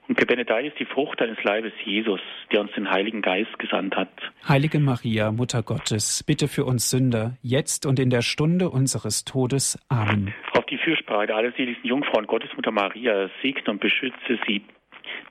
[0.09, 2.19] Und gebenedeit ist die Frucht deines Leibes, Jesus,
[2.51, 4.09] der uns den Heiligen Geist gesandt hat.
[4.47, 9.77] Heilige Maria, Mutter Gottes, bitte für uns Sünder, jetzt und in der Stunde unseres Todes.
[9.87, 10.33] Amen.
[10.53, 14.63] Auf die Fürsprache der allerseligsten Jungfrau und Gottesmutter Maria segne und beschütze sie,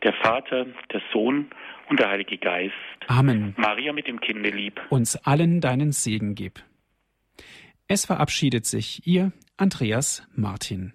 [0.05, 1.51] der Vater, der Sohn
[1.91, 2.75] und der Heilige Geist.
[3.09, 3.55] Amen.
[3.57, 4.81] Maria mit dem Kinde lieb.
[4.91, 6.61] Uns allen deinen Segen gib.
[7.89, 10.93] Es verabschiedet sich Ihr Andreas Martin.